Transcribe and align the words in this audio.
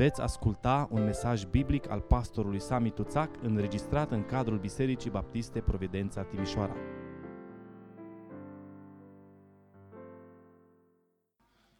Veți 0.00 0.20
asculta 0.20 0.88
un 0.90 1.04
mesaj 1.04 1.44
biblic 1.44 1.88
al 1.88 2.00
pastorului 2.00 2.60
Sami 2.60 2.90
Tuțac 2.90 3.42
înregistrat 3.42 4.10
în 4.10 4.24
cadrul 4.24 4.58
Bisericii 4.58 5.10
Baptiste 5.10 5.60
Providența 5.60 6.22
Timișoara. 6.22 6.76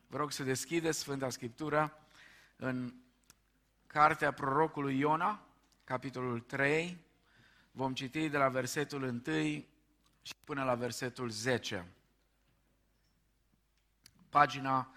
Vă 0.06 0.16
rog 0.16 0.30
să 0.30 0.42
deschideți 0.42 0.98
Sfânta 0.98 1.30
Scriptură 1.30 2.06
în 2.56 2.94
cartea 3.86 4.32
prorocului 4.32 4.98
Iona, 4.98 5.46
capitolul 5.84 6.40
3. 6.40 6.98
Vom 7.70 7.94
citi 7.94 8.28
de 8.28 8.38
la 8.38 8.48
versetul 8.48 9.02
1 9.02 9.20
și 10.22 10.34
până 10.44 10.64
la 10.64 10.74
versetul 10.74 11.28
10. 11.28 11.86
Pagina 14.28 14.92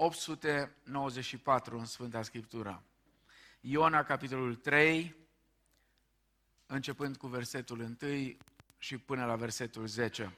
894 0.00 1.78
în 1.78 1.84
Sfânta 1.84 2.22
Scriptură. 2.22 2.82
Iona, 3.60 4.04
capitolul 4.04 4.54
3, 4.54 5.16
începând 6.66 7.16
cu 7.16 7.26
versetul 7.26 7.96
1 8.02 8.36
și 8.78 8.98
până 8.98 9.24
la 9.24 9.36
versetul 9.36 9.86
10. 9.86 10.36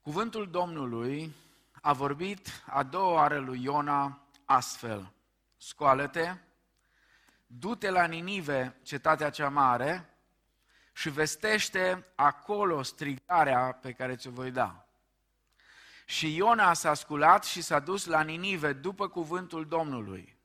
Cuvântul 0.00 0.50
Domnului 0.50 1.34
a 1.80 1.92
vorbit 1.92 2.48
a 2.66 2.82
doua 2.82 3.12
oară 3.12 3.38
lui 3.38 3.62
Iona 3.62 4.26
astfel. 4.44 5.12
Scoală-te, 5.56 6.34
du-te 7.46 7.90
la 7.90 8.04
Ninive, 8.04 8.76
cetatea 8.82 9.30
cea 9.30 9.48
mare, 9.48 10.08
și 10.92 11.10
vestește 11.10 12.06
acolo 12.14 12.82
strigarea 12.82 13.72
pe 13.72 13.92
care 13.92 14.16
ți-o 14.16 14.30
voi 14.30 14.50
da. 14.50 14.83
Și 16.14 16.36
Iona 16.36 16.72
s-a 16.72 16.94
sculat 16.94 17.44
și 17.44 17.62
s-a 17.62 17.78
dus 17.78 18.04
la 18.04 18.22
Ninive 18.22 18.72
după 18.72 19.08
cuvântul 19.08 19.66
Domnului. 19.66 20.38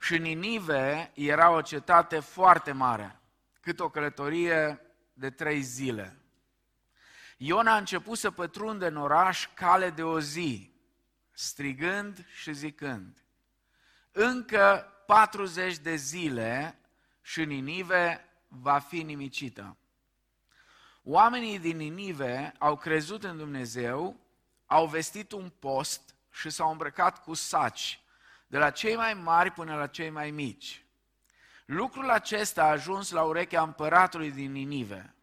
Și 0.00 0.18
Ninive 0.18 1.10
era 1.14 1.50
o 1.50 1.60
cetate 1.60 2.20
foarte 2.20 2.72
mare, 2.72 3.20
cât 3.60 3.80
o 3.80 3.88
călătorie 3.88 4.80
de 5.12 5.30
trei 5.30 5.60
zile. 5.60 6.18
Iona 7.36 7.72
a 7.72 7.76
început 7.76 8.18
să 8.18 8.30
pătrundă 8.30 8.86
în 8.86 8.96
oraș 8.96 9.48
cale 9.54 9.90
de 9.90 10.02
o 10.02 10.20
zi, 10.20 10.72
strigând 11.32 12.26
și 12.34 12.52
zicând, 12.52 13.24
încă 14.12 14.92
40 15.06 15.76
de 15.76 15.94
zile 15.94 16.78
și 17.22 17.44
Ninive 17.44 18.24
va 18.48 18.78
fi 18.78 19.02
nimicită. 19.02 19.76
Oamenii 21.02 21.58
din 21.58 21.76
Ninive 21.76 22.54
au 22.58 22.76
crezut 22.76 23.24
în 23.24 23.36
Dumnezeu 23.36 24.22
au 24.66 24.86
vestit 24.86 25.32
un 25.32 25.52
post 25.58 26.14
și 26.30 26.50
s-au 26.50 26.70
îmbrăcat 26.70 27.22
cu 27.22 27.34
saci, 27.34 28.00
de 28.46 28.58
la 28.58 28.70
cei 28.70 28.96
mai 28.96 29.14
mari 29.14 29.50
până 29.50 29.76
la 29.76 29.86
cei 29.86 30.10
mai 30.10 30.30
mici. 30.30 30.84
Lucrul 31.64 32.10
acesta 32.10 32.62
a 32.62 32.70
ajuns 32.70 33.10
la 33.10 33.22
urechea 33.22 33.62
împăratului 33.62 34.30
din 34.30 34.52
Ninive. 34.52 35.14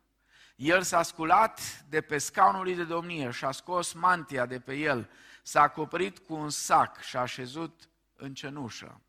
El 0.55 0.81
s-a 0.81 1.01
sculat 1.01 1.83
de 1.89 2.01
pe 2.01 2.17
scaunul 2.17 2.63
lui 2.63 2.75
de 2.75 2.83
domnie 2.83 3.31
și 3.31 3.45
a 3.45 3.51
scos 3.51 3.93
mantia 3.93 4.45
de 4.45 4.59
pe 4.59 4.73
el, 4.73 5.09
s-a 5.43 5.61
acoperit 5.61 6.19
cu 6.19 6.33
un 6.33 6.49
sac 6.49 7.01
și 7.01 7.17
a 7.17 7.19
așezut 7.19 7.89
în 8.15 8.33
cenușă. 8.33 9.01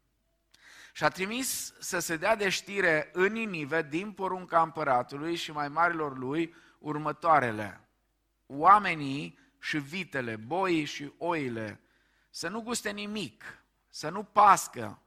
Și 0.93 1.05
a 1.05 1.09
trimis 1.09 1.75
să 1.79 1.99
se 1.99 2.17
dea 2.17 2.37
de 2.37 2.49
știre 2.49 3.11
în 3.13 3.33
Ninive, 3.33 3.83
din 3.83 4.13
porunca 4.13 4.63
împăratului 4.63 5.35
și 5.35 5.53
mai 5.53 5.69
marilor 5.69 6.19
lui, 6.19 6.55
următoarele. 6.79 7.81
Oamenii 8.47 9.39
și 9.63 9.79
vitele, 9.79 10.37
boii 10.37 10.85
și 10.85 11.13
oile, 11.19 11.81
să 12.31 12.49
nu 12.49 12.61
guste 12.61 12.91
nimic, 12.91 13.63
să 13.89 14.09
nu 14.09 14.23
pască 14.23 15.03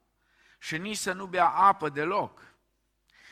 și 0.60 0.78
nici 0.78 0.98
să 0.98 1.14
nu 1.14 1.26
bea 1.26 1.48
apă 1.48 1.90
deloc, 1.90 2.42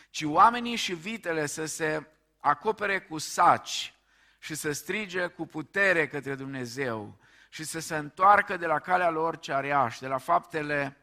ci 0.09 0.23
oamenii 0.23 0.75
și 0.75 0.93
vitele 0.93 1.45
să 1.45 1.65
se 1.65 2.07
acopere 2.39 3.01
cu 3.01 3.17
saci 3.17 3.93
și 4.39 4.55
să 4.55 4.71
strige 4.71 5.27
cu 5.27 5.45
putere 5.45 6.07
către 6.07 6.35
Dumnezeu 6.35 7.17
și 7.49 7.63
să 7.63 7.79
se 7.79 7.95
întoarcă 7.95 8.57
de 8.57 8.65
la 8.65 8.79
calea 8.79 9.09
lor 9.09 9.39
ceareaș, 9.39 9.99
de 9.99 10.07
la 10.07 10.17
faptele 10.17 10.97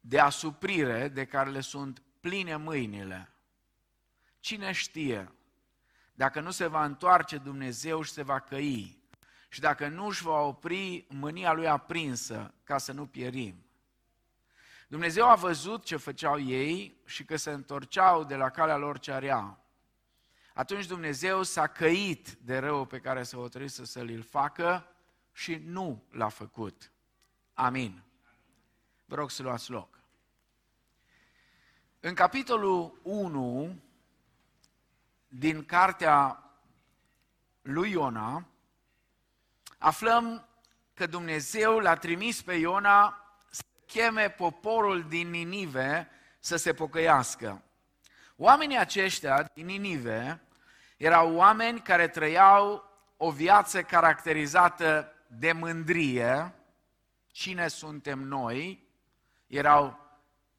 de 0.00 0.18
asuprire 0.18 1.08
de 1.08 1.24
care 1.24 1.50
le 1.50 1.60
sunt 1.60 2.02
pline 2.20 2.56
mâinile. 2.56 3.32
Cine 4.40 4.72
știe 4.72 5.32
dacă 6.14 6.40
nu 6.40 6.50
se 6.50 6.66
va 6.66 6.84
întoarce 6.84 7.38
Dumnezeu 7.38 8.02
și 8.02 8.12
se 8.12 8.22
va 8.22 8.40
căi 8.40 9.02
și 9.48 9.60
dacă 9.60 9.88
nu 9.88 10.06
își 10.06 10.22
va 10.22 10.40
opri 10.40 11.06
mânia 11.08 11.52
lui 11.52 11.68
aprinsă 11.68 12.54
ca 12.64 12.78
să 12.78 12.92
nu 12.92 13.06
pierim. 13.06 13.64
Dumnezeu 14.88 15.28
a 15.28 15.34
văzut 15.34 15.84
ce 15.84 15.96
făceau 15.96 16.40
ei 16.40 17.00
și 17.04 17.24
că 17.24 17.36
se 17.36 17.50
întorceau 17.50 18.24
de 18.24 18.36
la 18.36 18.50
calea 18.50 18.76
lor 18.76 18.98
ce 18.98 19.12
area. 19.12 19.58
Atunci 20.54 20.86
Dumnezeu 20.86 21.42
s-a 21.42 21.66
căit 21.66 22.30
de 22.30 22.58
rău 22.58 22.84
pe 22.84 23.00
care 23.00 23.22
se 23.22 23.36
hotărâse 23.36 23.84
să 23.84 24.02
l 24.02 24.22
facă 24.22 24.96
și 25.32 25.54
nu 25.54 26.04
l-a 26.10 26.28
făcut. 26.28 26.92
Amin. 27.54 28.02
Vă 29.04 29.14
rog 29.14 29.30
să 29.30 29.42
luați 29.42 29.70
loc. 29.70 29.98
În 32.00 32.14
capitolul 32.14 33.00
1 33.02 33.82
din 35.38 35.64
cartea 35.64 36.42
lui 37.62 37.90
Iona, 37.90 38.46
aflăm 39.78 40.48
că 40.94 41.06
Dumnezeu 41.06 41.78
l-a 41.78 41.94
trimis 41.94 42.42
pe 42.42 42.52
Iona 42.52 43.18
să 43.50 43.62
cheme 43.86 44.30
poporul 44.30 45.08
din 45.08 45.30
Ninive 45.30 46.08
să 46.38 46.56
se 46.56 46.72
pocăiască. 46.72 47.62
Oamenii 48.36 48.78
aceștia 48.78 49.50
din 49.54 49.66
Ninive 49.66 50.40
erau 50.96 51.34
oameni 51.34 51.80
care 51.80 52.08
trăiau 52.08 52.90
o 53.16 53.30
viață 53.30 53.82
caracterizată 53.82 55.12
de 55.26 55.52
mândrie. 55.52 56.54
Cine 57.26 57.68
suntem 57.68 58.18
noi? 58.18 58.88
Erau 59.46 59.98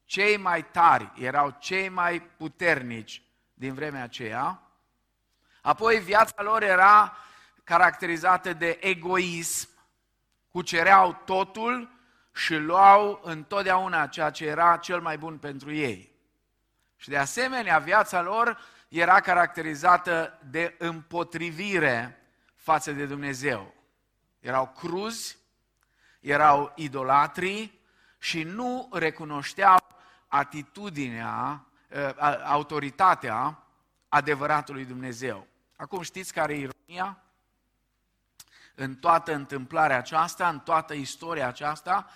cei 0.04 0.36
mai 0.36 0.64
tari, 0.70 1.12
erau 1.16 1.56
cei 1.58 1.88
mai 1.88 2.22
puternici 2.22 3.22
din 3.54 3.74
vremea 3.74 4.02
aceea. 4.02 4.65
Apoi 5.66 5.98
viața 5.98 6.42
lor 6.42 6.62
era 6.62 7.16
caracterizată 7.64 8.52
de 8.52 8.78
egoism, 8.80 9.68
cucereau 10.48 11.22
totul 11.24 11.90
și 12.34 12.56
luau 12.56 13.20
întotdeauna 13.22 14.06
ceea 14.06 14.30
ce 14.30 14.46
era 14.46 14.76
cel 14.76 15.00
mai 15.00 15.18
bun 15.18 15.38
pentru 15.38 15.72
ei. 15.72 16.12
Și 16.96 17.08
de 17.08 17.16
asemenea, 17.16 17.78
viața 17.78 18.22
lor 18.22 18.58
era 18.88 19.20
caracterizată 19.20 20.38
de 20.50 20.74
împotrivire 20.78 22.22
față 22.54 22.92
de 22.92 23.06
Dumnezeu. 23.06 23.74
Erau 24.40 24.72
cruzi, 24.76 25.36
erau 26.20 26.72
idolatrii 26.74 27.80
și 28.18 28.42
nu 28.42 28.88
recunoșteau 28.92 29.78
atitudinea, 30.26 31.64
ă, 31.94 32.14
autoritatea 32.44 33.60
adevăratului 34.08 34.84
Dumnezeu. 34.84 35.46
Acum 35.76 36.02
știți 36.02 36.32
care 36.32 36.54
e 36.54 36.58
ironia? 36.58 37.18
În 38.74 38.94
toată 38.94 39.34
întâmplarea 39.34 39.96
aceasta, 39.96 40.48
în 40.48 40.60
toată 40.60 40.94
istoria 40.94 41.46
aceasta, 41.46 42.10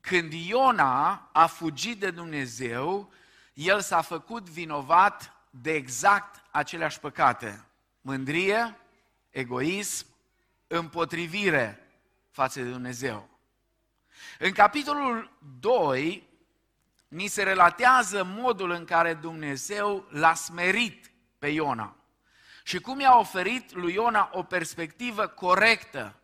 când 0.00 0.32
Iona 0.32 1.28
a 1.32 1.46
fugit 1.46 2.00
de 2.00 2.10
Dumnezeu, 2.10 3.12
el 3.54 3.80
s-a 3.80 4.00
făcut 4.00 4.48
vinovat 4.48 5.32
de 5.50 5.72
exact 5.72 6.42
aceleași 6.50 7.00
păcate. 7.00 7.64
Mândrie, 8.00 8.76
egoism, 9.30 10.06
împotrivire 10.66 11.86
față 12.30 12.60
de 12.60 12.70
Dumnezeu. 12.70 13.28
În 14.38 14.52
capitolul 14.52 15.32
2, 15.60 16.28
ni 17.08 17.26
se 17.26 17.42
relatează 17.42 18.24
modul 18.24 18.70
în 18.70 18.84
care 18.84 19.14
Dumnezeu 19.14 20.06
l-a 20.10 20.34
smerit 20.34 21.10
pe 21.38 21.48
Iona 21.48 21.96
și 22.66 22.80
cum 22.80 23.00
i-a 23.00 23.18
oferit 23.18 23.74
lui 23.74 23.92
Iona 23.92 24.30
o 24.32 24.42
perspectivă 24.42 25.26
corectă 25.26 26.14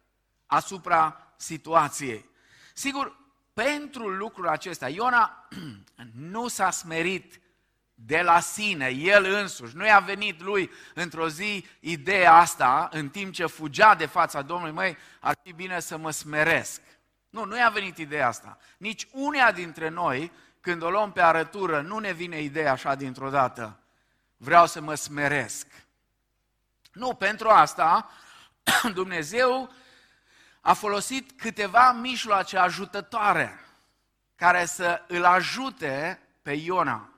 asupra 0.47 1.33
situației. 1.37 2.31
Sigur, 2.75 3.17
pentru 3.53 4.09
lucrul 4.09 4.49
acesta, 4.49 4.89
Iona 4.89 5.49
nu 6.33 6.49
s-a 6.49 6.71
smerit 6.71 7.41
de 7.95 8.21
la 8.21 8.41
sine, 8.41 8.89
el 8.89 9.25
însuși. 9.25 9.77
Nu 9.77 9.85
i-a 9.85 9.99
venit 9.99 10.41
lui 10.41 10.71
într-o 10.95 11.29
zi 11.29 11.67
ideea 11.81 12.35
asta, 12.35 12.89
în 12.93 13.09
timp 13.09 13.33
ce 13.33 13.47
fugea 13.47 13.95
de 13.95 14.07
fața 14.07 14.43
Domnului, 14.43 14.75
măi, 14.75 14.97
ar 15.21 15.39
fi 15.43 15.53
bine 15.53 15.81
să 15.81 15.97
mă 15.97 16.11
smeresc. 16.11 16.81
Nu, 17.31 17.45
nu 17.45 17.57
i-a 17.57 17.69
venit 17.69 17.99
ideea 17.99 18.29
asta. 18.29 18.59
Nici 18.77 19.09
unea 19.11 19.53
dintre 19.53 19.89
noi, 19.89 20.33
când 20.61 20.83
o 20.83 20.91
luăm 20.91 21.13
pe 21.13 21.23
arătură, 21.23 21.81
nu 21.81 21.99
ne 21.99 22.13
vine 22.13 22.41
ideea 22.41 22.73
așa 22.73 22.95
dintr-o 22.95 23.31
dată. 23.31 23.77
Vreau 24.37 24.67
să 24.67 24.81
mă 24.81 24.95
smeresc. 24.95 25.67
Nu, 26.93 27.15
pentru 27.15 27.49
asta 27.49 28.11
Dumnezeu 28.95 29.73
a 30.61 30.73
folosit 30.73 31.41
câteva 31.41 31.93
mijloace 31.93 32.59
ajutătoare 32.59 33.65
care 34.35 34.65
să 34.65 35.05
îl 35.09 35.25
ajute 35.25 36.21
pe 36.43 36.53
Iona 36.53 37.13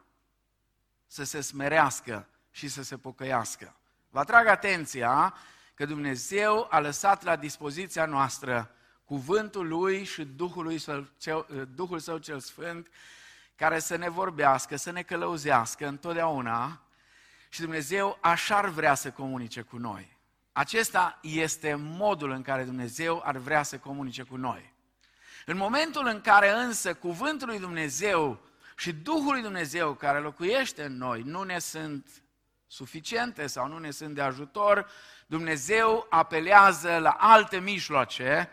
să 1.06 1.24
se 1.24 1.40
smerească 1.40 2.28
și 2.50 2.68
să 2.68 2.82
se 2.82 2.96
pocăiască. 2.96 3.76
Vă 4.10 4.18
atrag 4.18 4.46
atenția 4.46 5.34
că 5.74 5.84
Dumnezeu 5.86 6.66
a 6.70 6.78
lăsat 6.78 7.22
la 7.22 7.36
dispoziția 7.36 8.06
noastră 8.06 8.74
cuvântul 9.04 9.68
Lui 9.68 10.04
și 10.04 10.24
Duhul, 10.24 10.64
lui 10.64 10.78
Său, 10.78 11.46
Duhul 11.74 11.98
Său 11.98 12.18
cel 12.18 12.40
Sfânt, 12.40 12.88
care 13.56 13.78
să 13.78 13.96
ne 13.96 14.08
vorbească, 14.08 14.76
să 14.76 14.90
ne 14.90 15.02
călăuzească 15.02 15.86
întotdeauna 15.86 16.83
și 17.54 17.60
Dumnezeu 17.60 18.18
așa 18.20 18.56
ar 18.56 18.68
vrea 18.68 18.94
să 18.94 19.10
comunice 19.10 19.60
cu 19.60 19.76
noi. 19.76 20.16
Acesta 20.52 21.18
este 21.22 21.74
modul 21.74 22.30
în 22.30 22.42
care 22.42 22.64
Dumnezeu 22.64 23.22
ar 23.24 23.36
vrea 23.36 23.62
să 23.62 23.78
comunice 23.78 24.22
cu 24.22 24.36
noi. 24.36 24.74
În 25.46 25.56
momentul 25.56 26.06
în 26.06 26.20
care 26.20 26.50
însă 26.50 26.94
cuvântul 26.94 27.48
lui 27.48 27.58
Dumnezeu 27.58 28.40
și 28.76 28.92
Duhul 28.92 29.32
lui 29.32 29.42
Dumnezeu 29.42 29.94
care 29.94 30.18
locuiește 30.18 30.84
în 30.84 30.96
noi 30.96 31.22
nu 31.22 31.42
ne 31.42 31.58
sunt 31.58 32.22
suficiente 32.66 33.46
sau 33.46 33.68
nu 33.68 33.78
ne 33.78 33.90
sunt 33.90 34.14
de 34.14 34.20
ajutor, 34.20 34.90
Dumnezeu 35.26 36.06
apelează 36.10 36.98
la 36.98 37.10
alte 37.10 37.58
mijloace, 37.60 38.50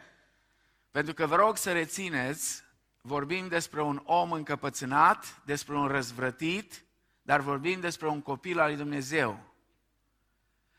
pentru 0.92 1.14
că 1.14 1.26
vă 1.26 1.36
rog 1.36 1.58
să 1.58 1.72
rețineți, 1.72 2.64
vorbim 3.02 3.48
despre 3.48 3.82
un 3.82 4.02
om 4.06 4.32
încăpățânat, 4.32 5.42
despre 5.46 5.76
un 5.76 5.88
răzvrătit, 5.88 6.84
dar 7.22 7.40
vorbim 7.40 7.80
despre 7.80 8.08
un 8.08 8.22
copil 8.22 8.60
al 8.60 8.68
lui 8.68 8.78
Dumnezeu. 8.78 9.40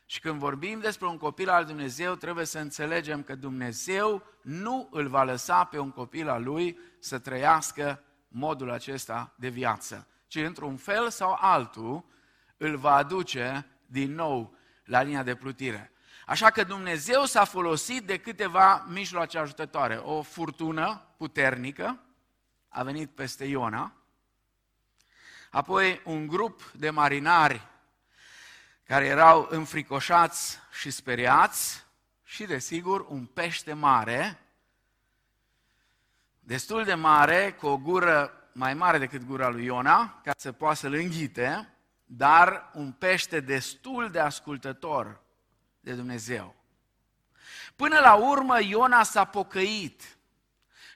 Și 0.07 0.21
când 0.21 0.39
vorbim 0.39 0.81
despre 0.81 1.07
un 1.07 1.19
copil 1.19 1.49
al 1.49 1.65
Dumnezeu, 1.65 2.15
trebuie 2.15 2.45
să 2.45 2.59
înțelegem 2.59 3.23
că 3.23 3.35
Dumnezeu 3.35 4.23
nu 4.43 4.89
îl 4.91 5.09
va 5.09 5.23
lăsa 5.23 5.65
pe 5.65 5.79
un 5.79 5.91
copil 5.91 6.29
al 6.29 6.43
lui 6.43 6.79
să 6.99 7.19
trăiască 7.19 8.03
modul 8.29 8.71
acesta 8.71 9.33
de 9.37 9.49
viață, 9.49 10.07
ci 10.27 10.37
într-un 10.37 10.77
fel 10.77 11.11
sau 11.11 11.37
altul 11.41 12.05
îl 12.57 12.77
va 12.77 12.95
aduce 12.95 13.67
din 13.87 14.15
nou 14.15 14.55
la 14.85 15.03
linia 15.03 15.23
de 15.23 15.35
plutire. 15.35 15.93
Așa 16.27 16.51
că 16.51 16.65
Dumnezeu 16.65 17.25
s-a 17.25 17.45
folosit 17.45 18.07
de 18.07 18.19
câteva 18.19 18.87
mijloace 18.89 19.39
ajutătoare. 19.39 19.97
O 19.97 20.23
furtună 20.23 21.03
puternică 21.17 22.01
a 22.69 22.83
venit 22.83 23.11
peste 23.11 23.45
Iona, 23.45 23.93
apoi 25.53 26.01
un 26.05 26.27
grup 26.27 26.71
de 26.75 26.91
marinari 26.91 27.67
care 28.85 29.07
erau 29.07 29.47
înfricoșați 29.51 30.59
și 30.71 30.91
speriați 30.91 31.85
și, 32.25 32.45
desigur, 32.45 33.07
un 33.09 33.25
pește 33.25 33.73
mare, 33.73 34.39
destul 36.41 36.85
de 36.85 36.95
mare, 36.95 37.53
cu 37.53 37.67
o 37.67 37.79
gură 37.79 38.49
mai 38.53 38.75
mare 38.75 38.99
decât 38.99 39.25
gura 39.25 39.49
lui 39.49 39.65
Iona, 39.65 40.21
ca 40.25 40.33
să 40.37 40.53
poată 40.53 40.77
să-l 40.77 40.93
înghite, 40.93 41.75
dar 42.05 42.71
un 42.75 42.93
pește 42.93 43.41
destul 43.41 44.11
de 44.11 44.21
ascultător 44.21 45.21
de 45.81 45.93
Dumnezeu. 45.93 46.55
Până 47.77 47.99
la 47.99 48.15
urmă, 48.15 48.61
Iona 48.61 49.03
s-a 49.03 49.25
pocăit 49.25 50.17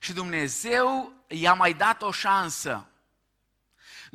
și 0.01 0.13
Dumnezeu 0.13 1.13
i-a 1.27 1.55
mai 1.55 1.75
dat 1.75 2.03
o 2.03 2.11
șansă. 2.11 2.87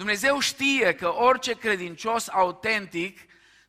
Dumnezeu 0.01 0.39
știe 0.39 0.93
că 0.93 1.13
orice 1.13 1.53
credincios 1.53 2.29
autentic 2.29 3.19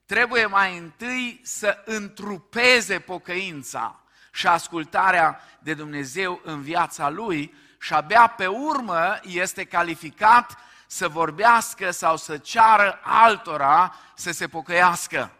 trebuie 0.06 0.46
mai 0.46 0.78
întâi 0.78 1.40
să 1.44 1.82
întrupeze 1.84 2.98
pocăința 2.98 4.00
și 4.32 4.46
ascultarea 4.46 5.40
de 5.58 5.74
Dumnezeu 5.74 6.40
în 6.44 6.62
viața 6.62 7.08
lui 7.08 7.54
și 7.80 7.92
abia 7.92 8.26
pe 8.26 8.46
urmă 8.46 9.18
este 9.22 9.64
calificat 9.64 10.58
să 10.86 11.08
vorbească 11.08 11.90
sau 11.90 12.16
să 12.16 12.36
ceară 12.36 13.00
altora 13.02 13.94
să 14.14 14.30
se 14.30 14.48
pocăiască. 14.48 15.30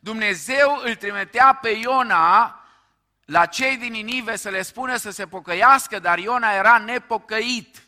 Dumnezeu 0.00 0.80
îl 0.84 0.94
trimitea 0.94 1.58
pe 1.62 1.68
Iona 1.68 2.60
la 3.24 3.46
cei 3.46 3.76
din 3.76 3.94
Inive 3.94 4.36
să 4.36 4.48
le 4.48 4.62
spună 4.62 4.96
să 4.96 5.10
se 5.10 5.26
pocăiască, 5.26 5.98
dar 5.98 6.18
Iona 6.18 6.52
era 6.52 6.78
nepocăit. 6.78 7.81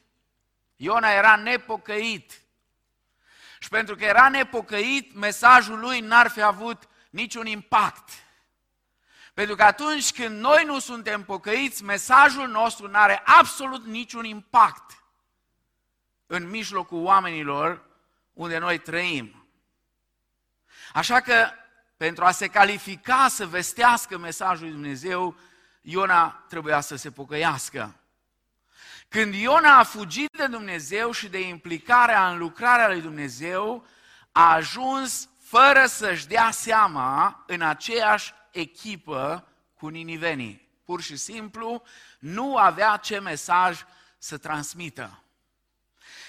Iona 0.77 1.11
era 1.11 1.37
nepocăit. 1.37 2.43
Și 3.59 3.69
pentru 3.69 3.97
că 3.97 4.05
era 4.05 4.29
nepocăit, 4.29 5.15
mesajul 5.15 5.79
lui 5.79 6.01
n-ar 6.01 6.31
fi 6.31 6.43
avut 6.43 6.89
niciun 7.11 7.47
impact. 7.47 8.11
Pentru 9.35 9.55
că 9.55 9.63
atunci 9.63 10.13
când 10.13 10.41
noi 10.41 10.65
nu 10.65 10.79
suntem 10.79 11.25
pocăiți, 11.25 11.85
mesajul 11.85 12.49
nostru 12.49 12.89
nu 12.89 12.99
are 12.99 13.23
absolut 13.25 13.85
niciun 13.85 14.25
impact 14.25 15.05
în 16.27 16.49
mijlocul 16.49 17.03
oamenilor 17.03 17.87
unde 18.33 18.59
noi 18.59 18.79
trăim. 18.79 19.49
Așa 20.93 21.21
că, 21.21 21.49
pentru 21.97 22.25
a 22.25 22.31
se 22.31 22.47
califica 22.47 23.29
să 23.29 23.47
vestească 23.47 24.19
mesajul 24.19 24.65
lui 24.65 24.73
Dumnezeu, 24.73 25.37
Iona 25.81 26.45
trebuia 26.49 26.81
să 26.81 26.97
se 26.97 27.11
pocăiască. 27.11 27.95
Când 29.15 29.35
Iona 29.35 29.79
a 29.79 29.83
fugit 29.83 30.31
de 30.37 30.47
Dumnezeu 30.47 31.11
și 31.11 31.29
de 31.29 31.41
implicarea 31.41 32.31
în 32.31 32.39
lucrarea 32.39 32.89
lui 32.89 33.01
Dumnezeu, 33.01 33.87
a 34.33 34.53
ajuns 34.53 35.29
fără 35.41 35.87
să-și 35.87 36.27
dea 36.27 36.51
seama 36.51 37.45
în 37.47 37.63
aceeași 37.63 38.33
echipă 38.51 39.49
cu 39.75 39.89
ninivenii. 39.89 40.69
Pur 40.85 41.01
și 41.03 41.17
simplu 41.17 41.83
nu 42.19 42.57
avea 42.57 42.97
ce 42.97 43.19
mesaj 43.19 43.85
să 44.19 44.39
transmită. 44.39 45.23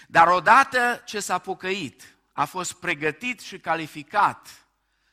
Dar 0.07 0.27
odată 0.27 1.01
ce 1.05 1.19
s-a 1.19 1.37
pocăit, 1.37 2.15
a 2.33 2.45
fost 2.45 2.73
pregătit 2.73 3.39
și 3.39 3.59
calificat 3.59 4.65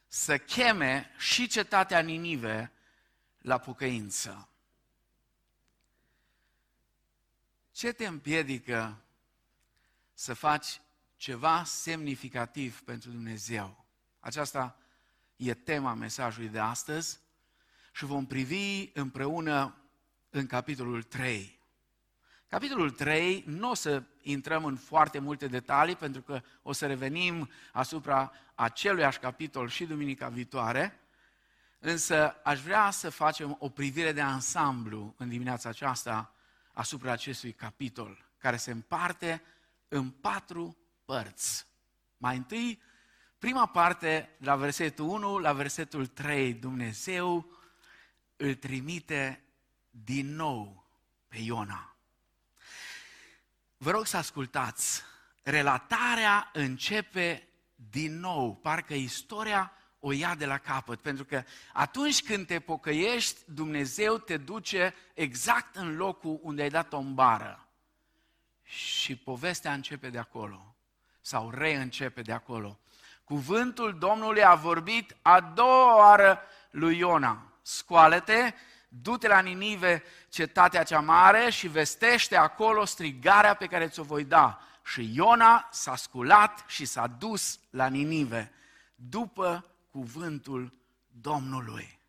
să 0.09 0.39
cheme 0.39 1.11
și 1.19 1.47
cetatea 1.47 2.01
Ninive 2.01 2.73
la 3.39 3.59
pocăință. 3.59 4.47
Ce 7.73 7.93
te 7.93 8.07
împiedică 8.07 9.03
să 10.15 10.35
faci 10.35 10.81
ceva 11.17 11.65
semnificativ 11.65 12.81
pentru 12.81 13.11
Dumnezeu? 13.11 13.85
Aceasta 14.21 14.77
e 15.37 15.55
tema 15.55 15.95
mesajului 15.95 16.49
de 16.49 16.59
astăzi 16.59 17.21
și 17.93 18.05
vom 18.05 18.27
privi 18.27 18.91
împreună 18.95 19.77
în 20.31 20.47
capitolul 20.47 21.03
3. 21.03 21.61
Capitolul 22.49 22.91
3, 22.91 23.45
nu 23.47 23.71
o 23.71 23.75
să 23.75 24.03
intrăm 24.23 24.65
în 24.65 24.77
foarte 24.77 25.19
multe 25.19 25.47
detalii, 25.47 25.97
pentru 25.97 26.23
că 26.23 26.43
o 26.63 26.73
să 26.73 26.87
revenim 26.87 27.51
asupra 27.73 28.32
aceluiași 28.55 29.19
capitol 29.19 29.69
și 29.69 29.85
duminica 29.85 30.29
viitoare, 30.29 31.01
însă 31.79 32.41
aș 32.44 32.61
vrea 32.61 32.91
să 32.91 33.11
facem 33.11 33.56
o 33.58 33.69
privire 33.69 34.13
de 34.13 34.20
ansamblu 34.20 35.15
în 35.17 35.29
dimineața 35.29 35.69
aceasta 35.69 36.35
asupra 36.72 37.12
acestui 37.12 37.52
capitol, 37.52 38.31
care 38.38 38.56
se 38.56 38.70
împarte 38.70 39.43
în 39.88 40.10
patru 40.10 40.76
părți. 41.05 41.67
Mai 42.17 42.36
întâi, 42.36 42.82
prima 43.38 43.67
parte, 43.67 44.36
la 44.38 44.56
versetul 44.56 45.08
1 45.08 45.38
la 45.38 45.52
versetul 45.52 46.06
3, 46.06 46.55
Dumnezeu 46.55 47.46
îl 48.36 48.55
trimite 48.55 49.44
din 49.91 50.34
nou 50.34 50.91
pe 51.29 51.38
Iona. 51.38 51.96
Vă 53.76 53.91
rog 53.91 54.06
să 54.06 54.17
ascultați, 54.17 55.02
relatarea 55.43 56.50
începe 56.52 57.48
din 57.74 58.19
nou, 58.19 58.56
parcă 58.56 58.94
istoria 58.94 59.72
o 60.05 60.13
ia 60.13 60.35
de 60.35 60.47
la 60.47 60.59
capăt, 60.59 61.01
pentru 61.01 61.25
că 61.25 61.43
atunci 61.73 62.23
când 62.23 62.47
te 62.47 62.61
pocăiești, 62.61 63.41
Dumnezeu 63.44 64.19
te 64.19 64.37
duce 64.37 64.94
exact 65.15 65.77
în 65.77 65.97
locul 65.97 66.39
unde 66.43 66.63
ai 66.63 66.69
dat 66.69 66.93
o 66.93 67.01
bară. 67.01 67.67
Și 68.63 69.17
povestea 69.17 69.73
începe 69.73 70.11
de 70.11 70.19
acolo, 70.19 70.75
sau 71.21 71.51
reîncepe 71.51 72.23
de 72.23 72.32
acolo. 72.32 72.79
Cuvântul 73.25 73.99
Domnului 73.99 74.44
a 74.44 74.55
vorbit 74.55 75.17
a 75.23 75.41
doua 75.41 75.97
oară 75.97 76.41
lui 76.71 76.99
Iona. 76.99 77.53
Scoală-te, 77.63 78.53
du-te 78.89 79.29
la 79.29 79.41
Ninive, 79.41 80.03
cetatea 80.29 80.82
cea 80.82 81.01
mare, 81.01 81.51
și 81.51 81.69
vestește 81.69 82.37
acolo 82.37 82.85
strigarea 82.85 83.55
pe 83.55 83.67
care 83.67 83.89
ți-o 83.89 84.03
voi 84.03 84.25
da. 84.25 84.61
Și 84.85 85.11
Iona 85.15 85.69
s-a 85.71 85.97
sculat 85.97 86.65
și 86.67 86.85
s-a 86.85 87.06
dus 87.06 87.59
la 87.71 87.87
Ninive, 87.87 88.53
după 88.94 89.67
cuvântul 89.93 90.72
Domnului. 91.20 92.01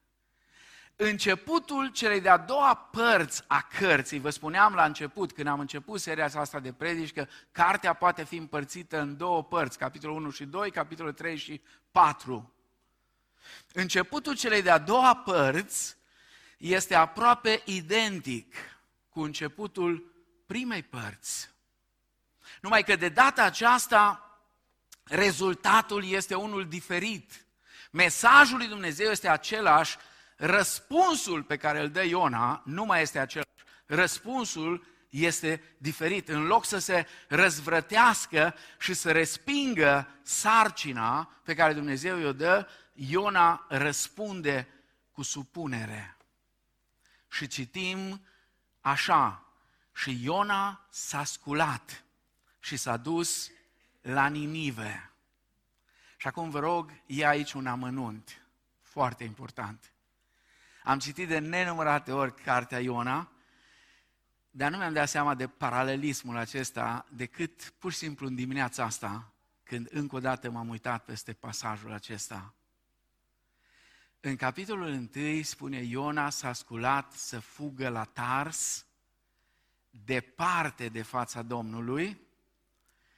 Începutul 0.95 1.91
celei 1.91 2.21
de-a 2.21 2.37
doua 2.37 2.75
părți 2.75 3.43
a 3.47 3.67
cărții, 3.79 4.19
vă 4.19 4.29
spuneam 4.29 4.73
la 4.73 4.85
început, 4.85 5.31
când 5.31 5.47
am 5.47 5.59
început 5.59 6.01
seria 6.01 6.29
asta 6.33 6.59
de 6.59 6.73
predici, 6.73 7.13
că 7.13 7.27
cartea 7.51 7.93
poate 7.93 8.23
fi 8.23 8.35
împărțită 8.35 8.99
în 8.99 9.17
două 9.17 9.43
părți, 9.43 9.77
capitolul 9.77 10.15
1 10.15 10.29
și 10.29 10.45
2, 10.45 10.71
capitolul 10.71 11.13
3 11.13 11.37
și 11.37 11.61
4. 11.91 12.53
Începutul 13.73 14.35
celei 14.35 14.61
de-a 14.61 14.77
doua 14.77 15.15
părți 15.15 15.95
este 16.57 16.95
aproape 16.95 17.61
identic 17.65 18.55
cu 19.09 19.21
începutul 19.21 20.13
primei 20.45 20.83
părți. 20.83 21.49
Numai 22.61 22.83
că 22.83 22.95
de 22.95 23.09
data 23.09 23.43
aceasta 23.43 24.27
rezultatul 25.03 26.05
este 26.05 26.35
unul 26.35 26.67
diferit. 26.67 27.42
Mesajul 27.93 28.57
lui 28.57 28.67
Dumnezeu 28.67 29.11
este 29.11 29.27
același, 29.27 29.97
răspunsul 30.35 31.43
pe 31.43 31.57
care 31.57 31.79
îl 31.79 31.89
dă 31.89 32.03
Iona 32.03 32.61
nu 32.65 32.85
mai 32.85 33.01
este 33.01 33.19
același. 33.19 33.47
Răspunsul 33.85 34.85
este 35.09 35.63
diferit. 35.77 36.29
În 36.29 36.45
loc 36.45 36.65
să 36.65 36.77
se 36.77 37.07
răzvrătească 37.27 38.55
și 38.79 38.93
să 38.93 39.11
respingă 39.11 40.07
sarcina 40.21 41.31
pe 41.43 41.53
care 41.53 41.73
Dumnezeu 41.73 42.17
i-o 42.17 42.33
dă, 42.33 42.67
Iona 42.93 43.65
răspunde 43.69 44.67
cu 45.11 45.21
supunere. 45.21 46.17
Și 47.29 47.47
citim 47.47 48.25
așa, 48.81 49.47
și 49.95 50.23
Iona 50.23 50.87
s-a 50.89 51.23
sculat 51.23 52.03
și 52.59 52.77
s-a 52.77 52.97
dus 52.97 53.49
la 54.01 54.27
Ninive. 54.27 55.12
Și 56.23 56.29
acum 56.29 56.49
vă 56.49 56.59
rog, 56.59 56.91
e 57.05 57.25
aici 57.25 57.53
un 57.53 57.67
amănunt 57.67 58.45
foarte 58.81 59.23
important. 59.23 59.93
Am 60.83 60.99
citit 60.99 61.27
de 61.27 61.39
nenumărate 61.39 62.11
ori 62.11 62.35
cartea 62.35 62.79
Iona, 62.79 63.31
dar 64.51 64.71
nu 64.71 64.77
mi-am 64.77 64.93
dat 64.93 65.09
seama 65.09 65.35
de 65.35 65.47
paralelismul 65.47 66.37
acesta 66.37 67.05
decât 67.09 67.73
pur 67.79 67.91
și 67.91 67.97
simplu 67.97 68.27
în 68.27 68.35
dimineața 68.35 68.83
asta, 68.83 69.33
când 69.63 69.87
încă 69.91 70.15
o 70.15 70.19
dată 70.19 70.49
m-am 70.49 70.69
uitat 70.69 71.05
peste 71.05 71.33
pasajul 71.33 71.91
acesta. 71.91 72.53
În 74.19 74.35
capitolul 74.35 75.09
1 75.15 75.41
spune 75.41 75.77
Iona 75.77 76.29
s-a 76.29 76.53
sculat 76.53 77.11
să 77.11 77.39
fugă 77.39 77.89
la 77.89 78.03
Tars, 78.03 78.85
departe 79.89 80.89
de 80.89 81.01
fața 81.01 81.41
Domnului, 81.41 82.21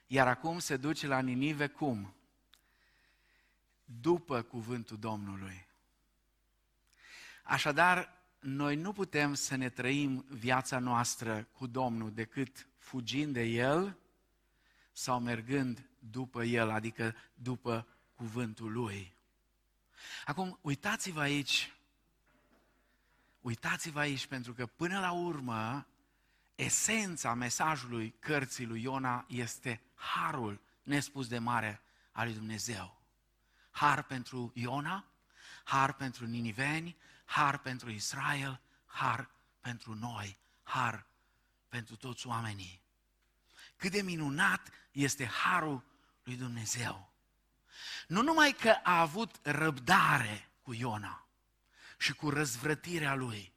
iar 0.07 0.27
acum 0.27 0.59
se 0.59 0.77
duce 0.77 1.07
la 1.07 1.19
Ninive 1.19 1.67
cum? 1.67 2.14
După 3.85 4.41
cuvântul 4.41 4.97
Domnului. 4.97 5.67
Așadar, 7.43 8.13
noi 8.39 8.75
nu 8.75 8.93
putem 8.93 9.33
să 9.33 9.55
ne 9.55 9.69
trăim 9.69 10.25
viața 10.29 10.79
noastră 10.79 11.47
cu 11.51 11.67
Domnul 11.67 12.11
decât 12.11 12.67
fugind 12.77 13.33
de 13.33 13.43
El 13.43 13.97
sau 14.91 15.19
mergând 15.19 15.89
după 15.99 16.43
El, 16.43 16.69
adică 16.69 17.15
după 17.33 17.87
cuvântul 18.15 18.71
Lui. 18.71 19.13
Acum, 20.25 20.59
uitați-vă 20.61 21.19
aici, 21.19 21.73
uitați-vă 23.41 23.99
aici, 23.99 24.25
pentru 24.25 24.53
că 24.53 24.65
până 24.65 24.99
la 24.99 25.11
urmă, 25.11 25.87
esența 26.55 27.33
mesajului 27.33 28.15
cărții 28.19 28.65
lui 28.65 28.81
Iona 28.81 29.25
este 29.27 29.81
harul 29.93 30.61
nespus 30.83 31.27
de 31.27 31.37
mare 31.37 31.81
al 32.11 32.25
lui 32.25 32.35
Dumnezeu. 32.35 33.04
Har 33.75 34.03
pentru 34.03 34.51
Iona, 34.53 35.05
har 35.63 35.93
pentru 35.93 36.25
niniveni, 36.25 36.97
har 37.25 37.57
pentru 37.57 37.89
Israel, 37.89 38.61
har 38.85 39.29
pentru 39.59 39.93
noi, 39.93 40.37
har 40.63 41.05
pentru 41.67 41.95
toți 41.95 42.27
oamenii. 42.27 42.81
Cât 43.75 43.91
de 43.91 44.01
minunat 44.01 44.69
este 44.91 45.25
harul 45.25 45.83
lui 46.23 46.35
Dumnezeu. 46.35 47.13
Nu 48.07 48.21
numai 48.21 48.51
că 48.51 48.69
a 48.83 48.99
avut 48.99 49.39
răbdare 49.41 50.49
cu 50.61 50.73
Iona 50.73 51.27
și 51.97 52.13
cu 52.13 52.29
răzvrătirea 52.29 53.15
lui, 53.15 53.53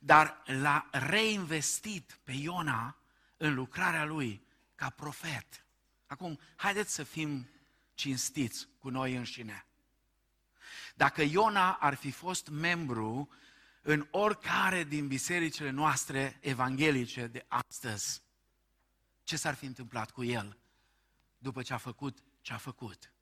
dar 0.00 0.42
l-a 0.44 0.88
reinvestit 0.90 2.18
pe 2.24 2.32
Iona 2.32 2.96
în 3.36 3.54
lucrarea 3.54 4.04
lui 4.04 4.46
ca 4.74 4.90
profet. 4.90 5.64
Acum, 6.06 6.40
haideți 6.56 6.94
să 6.94 7.02
fim 7.02 7.48
cinstiți 8.02 8.68
cu 8.78 8.88
noi 8.88 9.14
înșine. 9.14 9.66
Dacă 10.94 11.22
Iona 11.22 11.72
ar 11.72 11.94
fi 11.94 12.10
fost 12.10 12.48
membru 12.48 13.28
în 13.82 14.06
oricare 14.10 14.84
din 14.84 15.08
bisericile 15.08 15.70
noastre 15.70 16.38
evanghelice 16.40 17.26
de 17.26 17.44
astăzi, 17.48 18.22
ce 19.22 19.36
s-ar 19.36 19.54
fi 19.54 19.64
întâmplat 19.64 20.10
cu 20.10 20.24
el 20.24 20.56
după 21.38 21.62
ce 21.62 21.72
a 21.72 21.76
făcut 21.76 22.18
ce 22.40 22.52
a 22.52 22.56
făcut? 22.56 23.12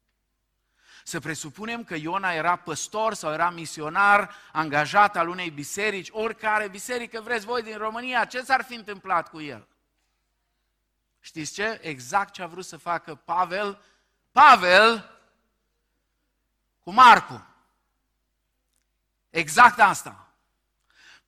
Să 1.05 1.21
presupunem 1.21 1.85
că 1.85 1.95
Iona 1.95 2.33
era 2.33 2.57
păstor 2.57 3.15
sau 3.15 3.33
era 3.33 3.51
misionar 3.51 4.35
angajat 4.53 5.17
al 5.17 5.29
unei 5.29 5.51
biserici, 5.51 6.09
oricare 6.11 6.69
biserică 6.69 7.21
vreți 7.21 7.47
voi 7.47 7.63
din 7.63 7.77
România, 7.77 8.25
ce 8.25 8.43
s-ar 8.43 8.65
fi 8.65 8.75
întâmplat 8.75 9.29
cu 9.29 9.41
el? 9.41 9.69
Știți 11.21 11.53
ce? 11.53 11.79
Exact 11.83 12.33
ce 12.33 12.43
a 12.43 12.47
vrut 12.47 12.65
să 12.65 12.77
facă 12.77 13.15
Pavel, 13.15 13.83
Pavel 14.33 15.11
cu 16.81 16.91
Marcu. 16.93 17.47
Exact 19.31 19.81
asta. 19.81 20.31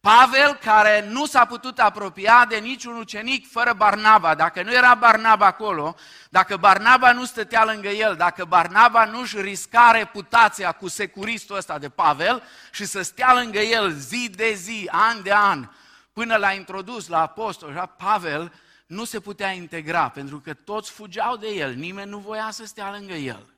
Pavel, 0.00 0.54
care 0.54 1.08
nu 1.08 1.26
s-a 1.26 1.44
putut 1.44 1.78
apropia 1.78 2.46
de 2.48 2.56
niciun 2.56 2.96
ucenic 2.96 3.50
fără 3.50 3.72
Barnaba, 3.72 4.34
dacă 4.34 4.62
nu 4.62 4.72
era 4.72 4.94
Barnaba 4.94 5.46
acolo, 5.46 5.96
dacă 6.30 6.56
Barnaba 6.56 7.12
nu 7.12 7.24
stătea 7.24 7.64
lângă 7.64 7.88
el, 7.88 8.16
dacă 8.16 8.44
Barnaba 8.44 9.04
nu-și 9.04 9.40
risca 9.40 9.90
reputația 9.90 10.72
cu 10.72 10.88
securistul 10.88 11.56
ăsta 11.56 11.78
de 11.78 11.88
Pavel 11.88 12.42
și 12.70 12.84
să 12.84 13.02
stea 13.02 13.34
lângă 13.34 13.58
el 13.58 13.90
zi 13.90 14.30
de 14.34 14.52
zi, 14.52 14.88
an 14.92 15.22
de 15.22 15.32
an, 15.32 15.68
până 16.12 16.36
l-a 16.36 16.52
introdus 16.52 17.08
la 17.08 17.20
apostol, 17.20 17.94
Pavel 17.96 18.52
nu 18.92 19.04
se 19.04 19.20
putea 19.20 19.50
integra, 19.50 20.08
pentru 20.08 20.40
că 20.40 20.54
toți 20.54 20.90
fugeau 20.90 21.36
de 21.36 21.48
el, 21.48 21.74
nimeni 21.74 22.10
nu 22.10 22.18
voia 22.18 22.50
să 22.50 22.64
stea 22.64 22.90
lângă 22.90 23.12
el. 23.12 23.54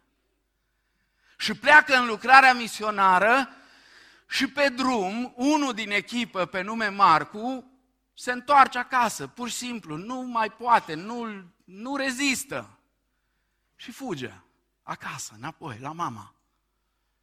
Și 1.38 1.54
pleacă 1.54 1.96
în 1.96 2.06
lucrarea 2.06 2.54
misionară, 2.54 3.48
și 4.28 4.46
pe 4.46 4.68
drum, 4.68 5.32
unul 5.36 5.72
din 5.72 5.90
echipă, 5.90 6.46
pe 6.46 6.60
nume 6.60 6.88
Marcu, 6.88 7.70
se 8.14 8.32
întoarce 8.32 8.78
acasă, 8.78 9.26
pur 9.26 9.48
și 9.48 9.56
simplu, 9.56 9.96
nu 9.96 10.20
mai 10.20 10.50
poate, 10.50 10.94
nu, 10.94 11.44
nu 11.64 11.96
rezistă. 11.96 12.78
Și 13.76 13.90
fuge 13.90 14.32
acasă, 14.82 15.34
înapoi, 15.36 15.78
la 15.80 15.92
mama. 15.92 16.34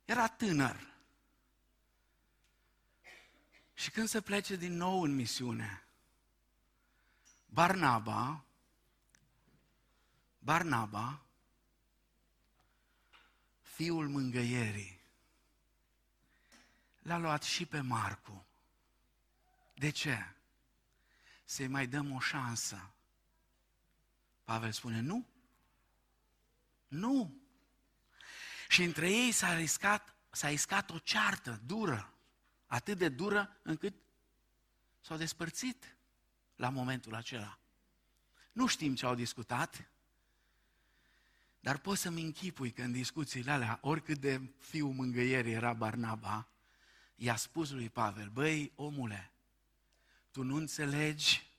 Era 0.05 0.27
tânăr. 0.27 0.75
Și 3.73 3.91
când 3.91 4.07
se 4.07 4.21
plece 4.21 4.55
din 4.55 4.77
nou 4.77 5.01
în 5.01 5.15
misiune, 5.15 5.83
Barnaba, 7.53 8.46
Barnaba, 10.39 11.22
fiul 13.62 14.10
mângăierii, 14.10 15.01
l-a 17.01 17.17
luat 17.17 17.43
și 17.43 17.65
pe 17.65 17.79
Marcu. 17.79 18.46
De 19.74 19.89
ce? 19.89 20.34
Să-i 21.43 21.67
mai 21.67 21.88
dăm 21.88 22.12
o 22.12 22.20
șansă. 22.20 22.91
Pavel 24.43 24.72
spune, 24.72 25.00
nu. 25.00 25.27
Nu. 26.88 27.41
Și 28.67 28.84
între 28.84 29.12
ei 29.12 29.31
s-a 29.31 29.55
riscat, 29.55 30.15
s-a 30.29 30.50
iscat 30.50 30.89
o 30.89 31.00
ceartă 31.00 31.62
dură, 31.65 32.13
atât 32.67 32.98
de 32.98 33.10
dură 33.10 33.58
încât 33.62 33.93
s-au 35.01 35.17
despărțit 35.17 35.96
la 36.61 36.69
momentul 36.69 37.15
acela. 37.15 37.59
Nu 38.51 38.67
știm 38.67 38.95
ce 38.95 39.05
au 39.05 39.15
discutat, 39.15 39.89
dar 41.59 41.77
pot 41.77 41.97
să-mi 41.97 42.21
închipui 42.21 42.71
că 42.71 42.81
în 42.81 42.91
discuțiile 42.91 43.51
alea, 43.51 43.79
oricât 43.81 44.17
de 44.17 44.41
fiu 44.57 44.87
mângâierii 44.87 45.53
era 45.53 45.73
Barnaba, 45.73 46.47
i-a 47.15 47.35
spus 47.35 47.71
lui 47.71 47.89
Pavel, 47.89 48.29
băi, 48.29 48.71
omule, 48.75 49.31
tu 50.31 50.43
nu 50.43 50.55
înțelegi 50.55 51.49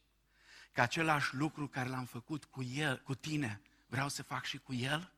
că 0.73 0.81
același 0.81 1.35
lucru 1.35 1.69
care 1.69 1.89
l-am 1.89 2.05
făcut 2.05 2.45
cu 2.45 2.63
el, 2.63 3.03
cu 3.03 3.15
tine, 3.15 3.61
vreau 3.87 4.09
să 4.09 4.23
fac 4.23 4.45
și 4.45 4.59
cu 4.59 4.75
el? 4.75 5.13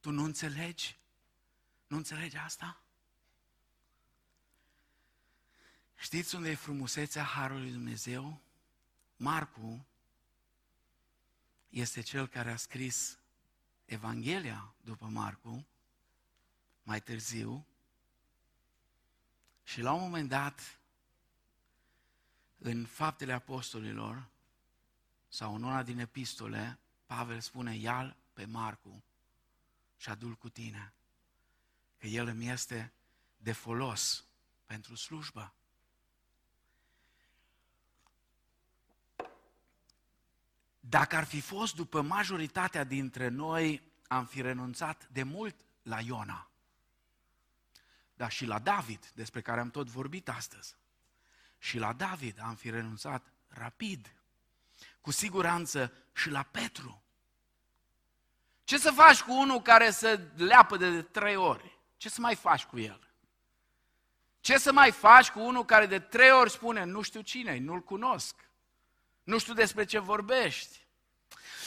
Tu 0.00 0.10
nu 0.10 0.24
înțelegi? 0.24 0.98
Nu 1.86 1.96
înțelegi 1.96 2.36
asta? 2.36 2.82
Știți 5.96 6.34
unde 6.34 6.50
e 6.50 6.54
frumusețea 6.54 7.22
Harului 7.22 7.70
Dumnezeu? 7.70 8.46
Marcu 9.20 9.86
este 11.68 12.00
cel 12.00 12.26
care 12.26 12.50
a 12.50 12.56
scris 12.56 13.18
Evanghelia 13.84 14.74
după 14.80 15.06
Marcu, 15.06 15.66
mai 16.82 17.00
târziu, 17.00 17.66
și 19.62 19.80
la 19.80 19.92
un 19.92 20.00
moment 20.00 20.28
dat, 20.28 20.80
în 22.58 22.86
Faptele 22.86 23.32
Apostolilor, 23.32 24.28
sau 25.28 25.54
în 25.54 25.62
una 25.62 25.82
din 25.82 25.98
epistole, 25.98 26.78
Pavel 27.06 27.40
spune, 27.40 27.76
ia 27.76 28.16
pe 28.32 28.44
Marcu 28.44 29.02
și 29.96 30.08
adu 30.08 30.36
cu 30.36 30.48
tine, 30.48 30.92
că 31.98 32.06
el 32.06 32.26
îmi 32.26 32.48
este 32.48 32.92
de 33.36 33.52
folos 33.52 34.24
pentru 34.66 34.94
slujbă. 34.94 35.52
Dacă 40.88 41.16
ar 41.16 41.24
fi 41.24 41.40
fost 41.40 41.74
după 41.74 42.00
majoritatea 42.00 42.84
dintre 42.84 43.28
noi, 43.28 43.82
am 44.06 44.26
fi 44.26 44.40
renunțat 44.40 45.08
de 45.12 45.22
mult 45.22 45.56
la 45.82 46.00
Iona. 46.00 46.50
Dar 48.14 48.30
și 48.30 48.44
la 48.44 48.58
David, 48.58 49.10
despre 49.14 49.40
care 49.40 49.60
am 49.60 49.70
tot 49.70 49.86
vorbit 49.86 50.28
astăzi. 50.28 50.76
Și 51.58 51.78
la 51.78 51.92
David 51.92 52.40
am 52.42 52.54
fi 52.54 52.70
renunțat 52.70 53.32
rapid. 53.48 54.12
Cu 55.00 55.10
siguranță 55.10 55.92
și 56.14 56.30
la 56.30 56.42
Petru. 56.42 57.02
Ce 58.64 58.78
să 58.78 58.90
faci 58.90 59.22
cu 59.22 59.32
unul 59.32 59.62
care 59.62 59.90
se 59.90 60.20
leapă 60.36 60.76
de 60.76 61.02
trei 61.02 61.36
ori? 61.36 61.78
Ce 61.96 62.08
să 62.08 62.20
mai 62.20 62.34
faci 62.34 62.64
cu 62.64 62.78
el? 62.78 63.12
Ce 64.40 64.58
să 64.58 64.72
mai 64.72 64.90
faci 64.90 65.30
cu 65.30 65.40
unul 65.40 65.64
care 65.64 65.86
de 65.86 65.98
trei 65.98 66.30
ori 66.30 66.50
spune, 66.50 66.84
nu 66.84 67.02
știu 67.02 67.20
cine 67.20 67.58
nu-l 67.58 67.80
cunosc, 67.80 68.47
nu 69.28 69.38
știu 69.38 69.54
despre 69.54 69.84
ce 69.84 69.98
vorbești? 69.98 70.86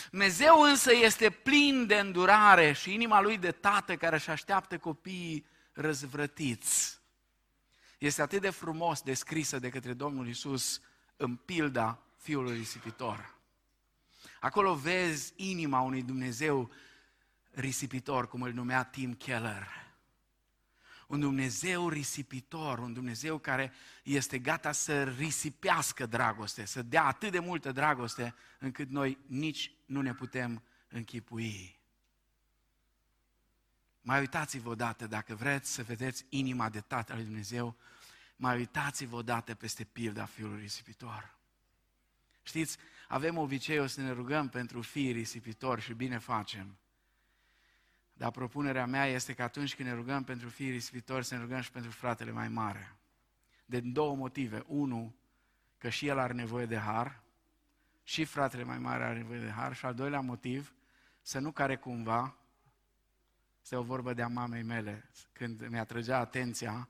Dumnezeu 0.10 0.62
însă 0.62 0.94
este 0.94 1.30
plin 1.30 1.86
de 1.88 2.00
îndurare 2.00 2.72
și 2.72 2.94
inima 2.94 3.22
lui 3.22 3.38
de 3.38 3.52
tată 3.52 3.96
care 3.96 4.16
își 4.16 4.30
așteaptă 4.30 4.78
copiii 4.78 5.46
răzvrătiți. 5.74 7.00
Este 7.98 8.22
atât 8.22 8.42
de 8.42 8.50
frumos 8.50 9.02
descrisă 9.02 9.60
de 9.60 9.70
către 9.70 9.94
Domnul 9.94 10.28
Isus 10.28 10.82
în 11.18 11.36
pilda 11.36 12.00
Fiului 12.18 12.58
Risipitor. 12.58 13.36
Acolo 14.40 14.76
vezi 14.76 15.34
inima 15.36 15.80
unui 15.80 16.02
Dumnezeu 16.02 16.72
risipitor, 17.52 18.28
cum 18.28 18.42
îl 18.42 18.54
numea 18.54 18.84
Tim 18.84 19.14
Keller 19.14 19.68
un 21.12 21.20
Dumnezeu 21.20 21.90
risipitor, 21.90 22.80
un 22.80 22.94
Dumnezeu 22.94 23.38
care 23.38 23.74
este 24.04 24.40
gata 24.40 24.72
să 24.72 25.04
risipească 25.04 26.06
dragoste, 26.06 26.66
să 26.66 26.82
dea 26.82 27.04
atât 27.04 27.32
de 27.32 27.40
multă 27.40 27.72
dragoste 27.72 28.36
încât 28.60 28.90
noi 28.90 29.18
nici 29.26 29.72
nu 29.86 30.02
ne 30.02 30.14
putem 30.14 30.64
închipui. 30.90 31.80
Mai 34.02 34.20
uitați-vă 34.20 34.70
odată, 34.70 35.08
dacă 35.08 35.36
vreți 35.36 35.72
să 35.74 35.84
vedeți 35.84 36.26
inima 36.30 36.70
de 36.70 36.80
Tatăl 36.80 37.16
lui 37.16 37.26
Dumnezeu, 37.26 37.76
mai 38.36 38.58
uitați-vă 38.58 39.16
odată 39.16 39.54
peste 39.54 39.84
pilda 39.84 40.26
Fiului 40.26 40.62
Risipitor. 40.62 41.36
Știți, 42.44 42.78
avem 43.08 43.38
obiceiul 43.38 43.88
să 43.88 44.02
ne 44.02 44.12
rugăm 44.12 44.50
pentru 44.50 44.82
fiii 44.82 45.12
risipitori 45.12 45.82
și 45.82 45.94
bine 45.94 46.18
facem. 46.18 46.78
Dar 48.22 48.32
propunerea 48.32 48.86
mea 48.86 49.06
este 49.06 49.34
că 49.34 49.44
atunci 49.44 49.76
când 49.76 49.90
ne 49.90 49.96
rugăm 49.96 50.24
pentru 50.24 50.50
fiii 50.50 50.72
risipitori, 50.72 51.26
să 51.26 51.36
ne 51.36 51.42
rugăm 51.42 51.62
și 51.62 51.72
pentru 51.72 51.92
fratele 51.92 52.32
mai 52.32 52.48
mare. 52.48 52.96
De 53.66 53.80
două 53.80 54.16
motive. 54.16 54.64
Unu, 54.68 55.16
că 55.78 55.90
și 55.90 56.08
el 56.08 56.20
are 56.20 56.34
nevoie 56.34 56.66
de 56.66 56.78
har, 56.78 57.24
și 58.04 58.24
fratele 58.24 58.64
mai 58.64 58.78
mare 58.78 59.04
are 59.04 59.18
nevoie 59.18 59.40
de 59.40 59.50
har. 59.50 59.76
Și 59.76 59.86
al 59.86 59.94
doilea 59.94 60.20
motiv, 60.20 60.74
să 61.22 61.40
nu 61.40 61.52
care 61.52 61.76
cumva, 61.76 62.36
este 63.62 63.76
o 63.76 63.82
vorbă 63.82 64.14
de-a 64.14 64.28
mamei 64.28 64.64
mele, 64.64 65.10
când 65.32 65.68
mi 65.68 65.86
trăgea 65.86 66.18
atenția, 66.18 66.90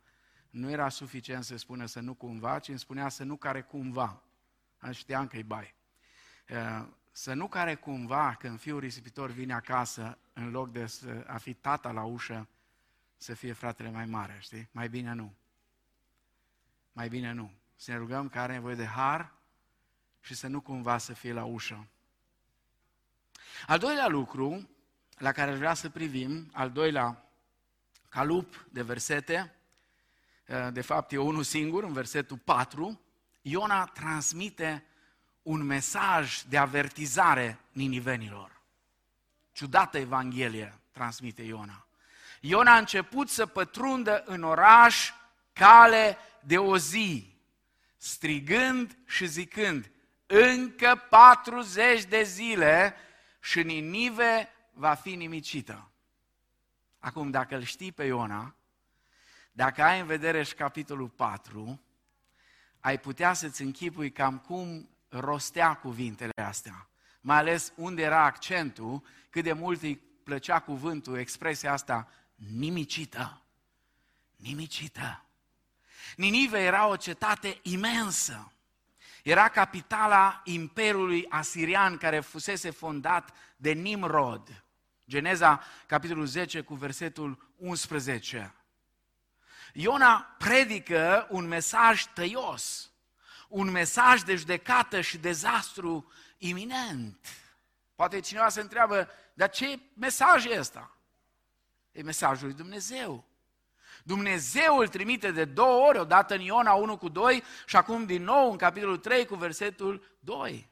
nu 0.50 0.70
era 0.70 0.90
suficient 0.90 1.44
să 1.44 1.58
spună 1.58 1.86
să 1.86 2.00
nu 2.00 2.14
cumva, 2.14 2.60
ci 2.60 2.68
îmi 2.68 2.80
spunea 2.80 3.10
să 3.10 3.24
nu 3.24 3.36
care 3.36 3.62
cumva. 3.62 4.24
Am 4.78 4.92
știam 4.92 5.28
că-i 5.28 5.44
bai 5.44 5.76
să 7.12 7.34
nu 7.34 7.48
care 7.48 7.76
cumva 7.76 8.36
când 8.40 8.60
fiul 8.60 8.80
risipitor 8.80 9.30
vine 9.30 9.54
acasă, 9.54 10.18
în 10.42 10.52
loc 10.52 10.72
de 10.72 10.86
să, 10.86 11.24
a 11.28 11.38
fi 11.38 11.54
tata 11.54 11.92
la 11.92 12.04
ușă, 12.04 12.48
să 13.18 13.34
fie 13.34 13.54
fratele 13.54 13.90
mai 13.90 14.06
mare, 14.06 14.38
știi? 14.40 14.70
Mai 14.72 14.90
bine 14.90 15.14
nu. 15.14 15.34
Mai 16.94 17.10
bine 17.10 17.32
nu. 17.32 17.52
Să 17.76 17.92
ne 17.92 17.98
rugăm 17.98 18.30
că 18.30 18.40
are 18.40 18.54
nevoie 18.54 18.76
de 18.76 18.86
har 18.86 19.32
și 20.22 20.34
să 20.34 20.48
nu 20.48 20.62
cumva 20.62 20.98
să 20.98 21.14
fie 21.14 21.34
la 21.34 21.44
ușă. 21.44 21.88
Al 23.68 23.80
doilea 23.80 24.08
lucru 24.08 24.70
la 25.18 25.32
care 25.32 25.56
vrea 25.56 25.74
să 25.74 25.90
privim, 25.90 26.50
al 26.54 26.72
doilea 26.72 27.26
calup 28.10 28.66
de 28.72 28.82
versete, 28.82 29.56
de 30.72 30.82
fapt 30.82 31.12
e 31.12 31.18
unul 31.18 31.44
singur, 31.44 31.84
în 31.84 31.94
versetul 31.94 32.38
4, 32.38 33.02
Iona 33.42 33.86
transmite 33.86 34.86
un 35.42 35.64
mesaj 35.64 36.42
de 36.42 36.58
avertizare 36.58 37.60
ninivenilor. 37.72 38.51
Ciudată 39.52 39.98
Evanghelie 39.98 40.80
transmite 40.92 41.42
Iona. 41.42 41.86
Iona 42.40 42.74
a 42.74 42.78
început 42.78 43.30
să 43.30 43.46
pătrundă 43.46 44.24
în 44.26 44.44
oraș 44.44 45.12
cale 45.54 46.18
de 46.44 46.58
o 46.58 46.78
zi, 46.78 47.36
strigând 47.98 48.98
și 49.06 49.28
zicând, 49.28 49.92
încă 50.26 51.06
40 51.10 52.04
de 52.04 52.24
zile 52.24 52.96
și 53.40 53.64
Ninive 53.64 54.50
va 54.74 54.94
fi 54.94 55.16
nimicită. 55.16 55.92
Acum, 57.00 57.30
dacă 57.30 57.56
îl 57.56 57.64
știi 57.64 57.92
pe 57.92 58.04
Iona, 58.04 58.56
dacă 59.52 59.84
ai 59.84 60.00
în 60.00 60.06
vedere 60.06 60.44
și 60.44 60.54
capitolul 60.54 61.10
4, 61.10 61.82
ai 62.80 63.00
putea 63.00 63.34
să-ți 63.34 63.62
închipui 63.62 64.12
cam 64.12 64.38
cum 64.38 64.90
rostea 65.10 65.74
cuvintele 65.74 66.32
astea, 66.44 66.90
mai 67.22 67.38
ales 67.38 67.74
unde 67.76 68.02
era 68.02 68.24
accentul, 68.24 69.04
cât 69.30 69.44
de 69.44 69.54
mult 69.54 69.82
îi 69.82 69.96
plăcea 70.24 70.60
cuvântul, 70.60 71.18
expresia 71.18 71.72
asta, 71.72 72.08
nimicită. 72.36 73.42
Nimicită. 74.36 75.26
Ninive 76.16 76.60
era 76.60 76.88
o 76.88 76.96
cetate 76.96 77.60
imensă. 77.62 78.52
Era 79.24 79.48
capitala 79.48 80.42
Imperiului 80.44 81.26
Asirian 81.30 81.98
care 81.98 82.20
fusese 82.20 82.70
fondat 82.70 83.34
de 83.56 83.72
Nimrod. 83.72 84.64
Geneza, 85.08 85.64
capitolul 85.86 86.26
10, 86.26 86.62
cu 86.62 86.74
versetul 86.74 87.54
11. 87.58 88.56
Iona 89.74 90.36
predică 90.38 91.28
un 91.30 91.48
mesaj 91.48 92.06
tăios 92.06 92.92
un 93.52 93.72
mesaj 93.72 94.22
de 94.22 94.36
judecată 94.36 95.02
și 95.02 95.18
dezastru 95.18 96.12
iminent. 96.42 97.28
Poate 97.96 98.20
cineva 98.20 98.50
se 98.50 98.62
întreabă, 98.62 99.10
dar 99.34 99.50
ce 99.50 99.80
mesaj 99.94 100.46
e 100.46 100.60
ăsta? 100.60 100.98
E 101.92 102.02
mesajul 102.02 102.48
lui 102.48 102.56
Dumnezeu. 102.56 103.26
Dumnezeu 104.04 104.78
îl 104.78 104.88
trimite 104.88 105.32
de 105.32 105.46
două 105.46 105.88
ori, 105.88 106.00
odată 106.00 106.34
în 106.34 106.42
Iona 106.42 106.74
1 106.74 106.98
cu 106.98 107.10
2 107.10 107.44
și 107.66 107.76
acum 107.76 108.06
din 108.06 108.24
nou 108.24 108.52
în 108.52 108.58
capitolul 108.58 108.98
3 108.98 109.26
cu 109.26 109.36
versetul 109.36 110.18
2. 110.20 110.70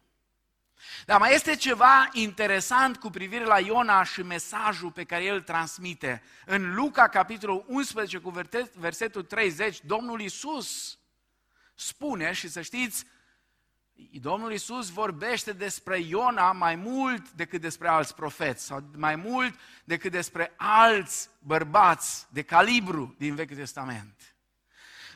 Dar 1.06 1.20
mai 1.20 1.34
este 1.34 1.56
ceva 1.56 2.10
interesant 2.14 2.98
cu 2.98 3.10
privire 3.10 3.46
la 3.46 3.60
Iona 3.60 4.04
și 4.04 4.22
mesajul 4.22 4.92
pe 4.92 5.04
care 5.04 5.24
el 5.24 5.34
îl 5.34 5.42
transmite. 5.42 6.24
În 6.46 6.76
Luca, 6.76 7.08
capitolul 7.08 7.66
11, 7.68 8.18
cu 8.18 8.34
versetul 8.74 9.24
30, 9.24 9.82
Domnul 9.86 10.22
Isus 10.22 10.98
spune 11.76 12.32
și 12.32 12.48
să 12.48 12.62
știți, 12.62 13.06
Domnul 14.12 14.54
Isus 14.54 14.90
vorbește 14.90 15.52
despre 15.52 16.00
Iona 16.00 16.52
mai 16.52 16.76
mult 16.76 17.32
decât 17.32 17.62
despre 17.62 17.88
alți 17.88 18.16
profeți 18.16 18.66
sau 18.66 18.84
mai 18.96 19.16
mult 19.16 19.60
decât 19.84 20.12
despre 20.12 20.54
alți 20.56 21.30
bărbați 21.40 22.28
de 22.30 22.42
calibru 22.42 23.16
din 23.18 23.36
Vechiul 23.36 23.56
Testament. 23.56 24.34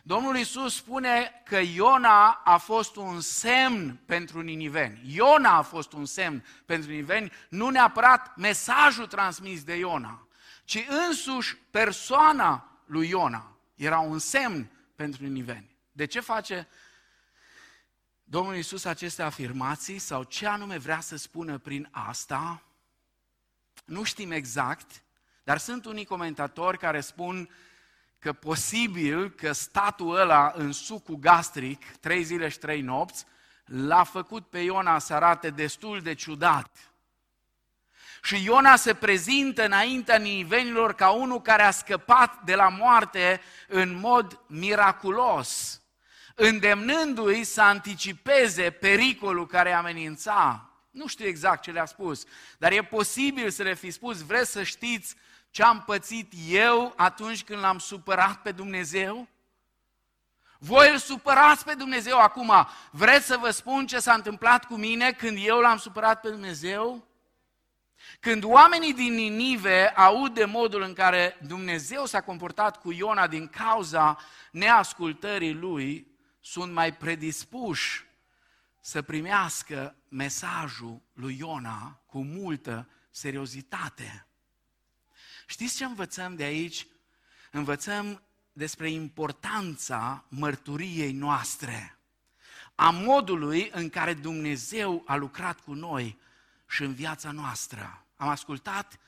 Domnul 0.06 0.38
Isus 0.38 0.76
spune 0.76 1.42
că 1.46 1.58
Iona 1.58 2.42
a 2.44 2.58
fost 2.58 2.96
un 2.96 3.22
semn 3.22 4.00
pentru 4.06 4.42
niniveni. 4.42 5.02
Iona 5.06 5.58
a 5.58 5.62
fost 5.62 5.94
un 5.94 6.06
semn 6.06 6.46
pentru 6.66 6.90
niniveni, 6.90 7.32
nu 7.50 7.70
neapărat 7.70 8.38
mesajul 8.38 9.08
transmis 9.08 9.64
de 9.64 9.76
Iona, 9.76 10.28
ci 10.64 10.86
însuși 11.08 11.58
persoana 11.72 12.82
lui 12.86 13.10
Iona 13.10 13.58
era 13.76 14.00
un 14.00 14.20
semn 14.20 14.70
pentru 14.96 15.24
niniveni. 15.24 15.76
De 15.92 16.06
ce 16.06 16.20
face 16.20 16.68
Domnul 18.34 18.56
Iisus 18.56 18.86
aceste 18.86 19.22
afirmații 19.22 20.00
sau 20.00 20.24
ce 20.24 20.48
anume 20.48 20.78
vrea 20.78 21.00
să 21.00 21.16
spună 21.16 21.58
prin 21.58 21.88
asta? 21.92 22.64
Nu 23.86 24.04
știm 24.04 24.32
exact, 24.32 25.02
dar 25.44 25.58
sunt 25.58 25.86
unii 25.86 26.06
comentatori 26.06 26.78
care 26.78 27.02
spun 27.02 27.50
că 28.20 28.34
posibil 28.34 29.30
că 29.30 29.52
statul 29.52 30.16
ăla 30.16 30.54
în 30.56 30.72
sucul 30.72 31.16
gastric, 31.16 31.86
trei 32.00 32.24
zile 32.24 32.50
și 32.50 32.58
trei 32.58 32.82
nopți, 32.82 33.26
l-a 33.66 34.04
făcut 34.04 34.48
pe 34.48 34.60
Iona 34.60 35.00
să 35.00 35.14
arate 35.14 35.50
destul 35.50 36.02
de 36.02 36.14
ciudat. 36.14 36.92
Și 38.24 38.44
Iona 38.44 38.76
se 38.76 38.94
prezintă 38.94 39.66
înaintea 39.66 40.18
nivenilor 40.18 40.94
ca 40.94 41.10
unul 41.10 41.42
care 41.42 41.64
a 41.64 41.72
scăpat 41.72 42.44
de 42.44 42.56
la 42.56 42.70
moarte 42.70 43.42
în 43.68 43.96
mod 43.96 44.40
miraculos 44.48 45.78
îndemnându-i 46.36 47.44
să 47.44 47.62
anticipeze 47.62 48.70
pericolul 48.70 49.48
care 49.48 49.72
amenința. 49.72 50.70
Nu 50.92 51.08
știu 51.08 51.26
exact 51.26 51.62
ce 51.62 51.72
le-a 51.72 51.86
spus, 51.86 52.24
dar 52.58 52.72
e 52.72 52.84
posibil 52.84 53.50
să 53.50 53.64
le 53.64 53.74
fi 53.74 53.92
spus, 53.92 54.22
vreți 54.22 54.52
să 54.52 54.64
știți 54.64 55.16
ce 55.50 55.64
am 55.64 55.84
pățit 55.86 56.34
eu 56.50 56.94
atunci 56.96 57.44
când 57.44 57.60
l-am 57.60 57.80
supărat 57.80 58.42
pe 58.42 58.52
Dumnezeu? 58.52 59.28
Voi 60.58 60.92
îl 60.92 60.98
supărați 60.98 61.64
pe 61.64 61.74
Dumnezeu 61.74 62.20
acum. 62.20 62.52
Vreți 62.92 63.26
să 63.26 63.38
vă 63.38 63.50
spun 63.50 63.88
ce 63.88 64.00
s-a 64.00 64.14
întâmplat 64.14 64.66
cu 64.66 64.76
mine 64.76 65.12
când 65.12 65.38
eu 65.42 65.60
l-am 65.60 65.78
supărat 65.78 66.22
pe 66.22 66.30
Dumnezeu? 66.30 67.08
Când 68.20 68.44
oamenii 68.44 68.94
din 68.94 69.14
Ninive 69.14 69.88
aud 69.88 70.34
de 70.34 70.46
modul 70.46 70.82
în 70.82 70.94
care 70.94 71.38
Dumnezeu 71.48 72.06
s-a 72.06 72.22
comportat 72.22 72.82
cu 72.82 72.92
Iona 72.92 73.28
din 73.28 73.48
cauza 73.48 74.18
neascultării 74.52 75.54
lui, 75.54 76.13
sunt 76.46 76.72
mai 76.72 76.94
predispuși 76.96 78.06
să 78.80 79.02
primească 79.02 79.96
mesajul 80.10 81.02
lui 81.14 81.38
Iona 81.38 82.02
cu 82.06 82.24
multă 82.24 82.90
seriozitate. 83.12 84.28
Știți 85.48 85.76
ce 85.76 85.86
învățăm 85.86 86.36
de 86.36 86.44
aici? 86.44 86.88
Învățăm 87.52 88.24
despre 88.54 88.90
importanța 88.90 90.26
mărturiei 90.30 91.12
noastre, 91.12 91.98
a 92.76 92.90
modului 92.90 93.70
în 93.74 93.90
care 93.90 94.14
Dumnezeu 94.14 95.04
a 95.06 95.16
lucrat 95.16 95.60
cu 95.60 95.74
noi 95.74 96.20
și 96.68 96.84
în 96.84 96.94
viața 96.94 97.32
noastră. 97.32 98.06
Am 98.16 98.28
ascultat 98.28 99.00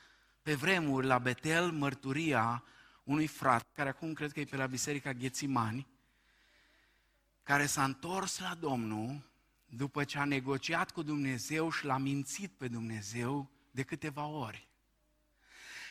pe 0.42 0.54
vremuri 0.54 1.06
la 1.06 1.18
Betel 1.18 1.70
mărturia 1.70 2.64
unui 3.04 3.26
frate, 3.26 3.66
care 3.74 3.88
acum 3.88 4.12
cred 4.12 4.32
că 4.32 4.40
e 4.40 4.44
pe 4.44 4.56
la 4.56 4.66
Biserica 4.66 5.12
Ghețimani, 5.12 5.86
care 7.46 7.66
s-a 7.66 7.84
întors 7.84 8.38
la 8.38 8.54
Domnul 8.54 9.22
după 9.66 10.04
ce 10.04 10.18
a 10.18 10.24
negociat 10.24 10.90
cu 10.90 11.02
Dumnezeu 11.02 11.70
și 11.70 11.84
l-a 11.84 11.98
mințit 11.98 12.50
pe 12.50 12.68
Dumnezeu 12.68 13.50
de 13.70 13.82
câteva 13.82 14.24
ori. 14.24 14.68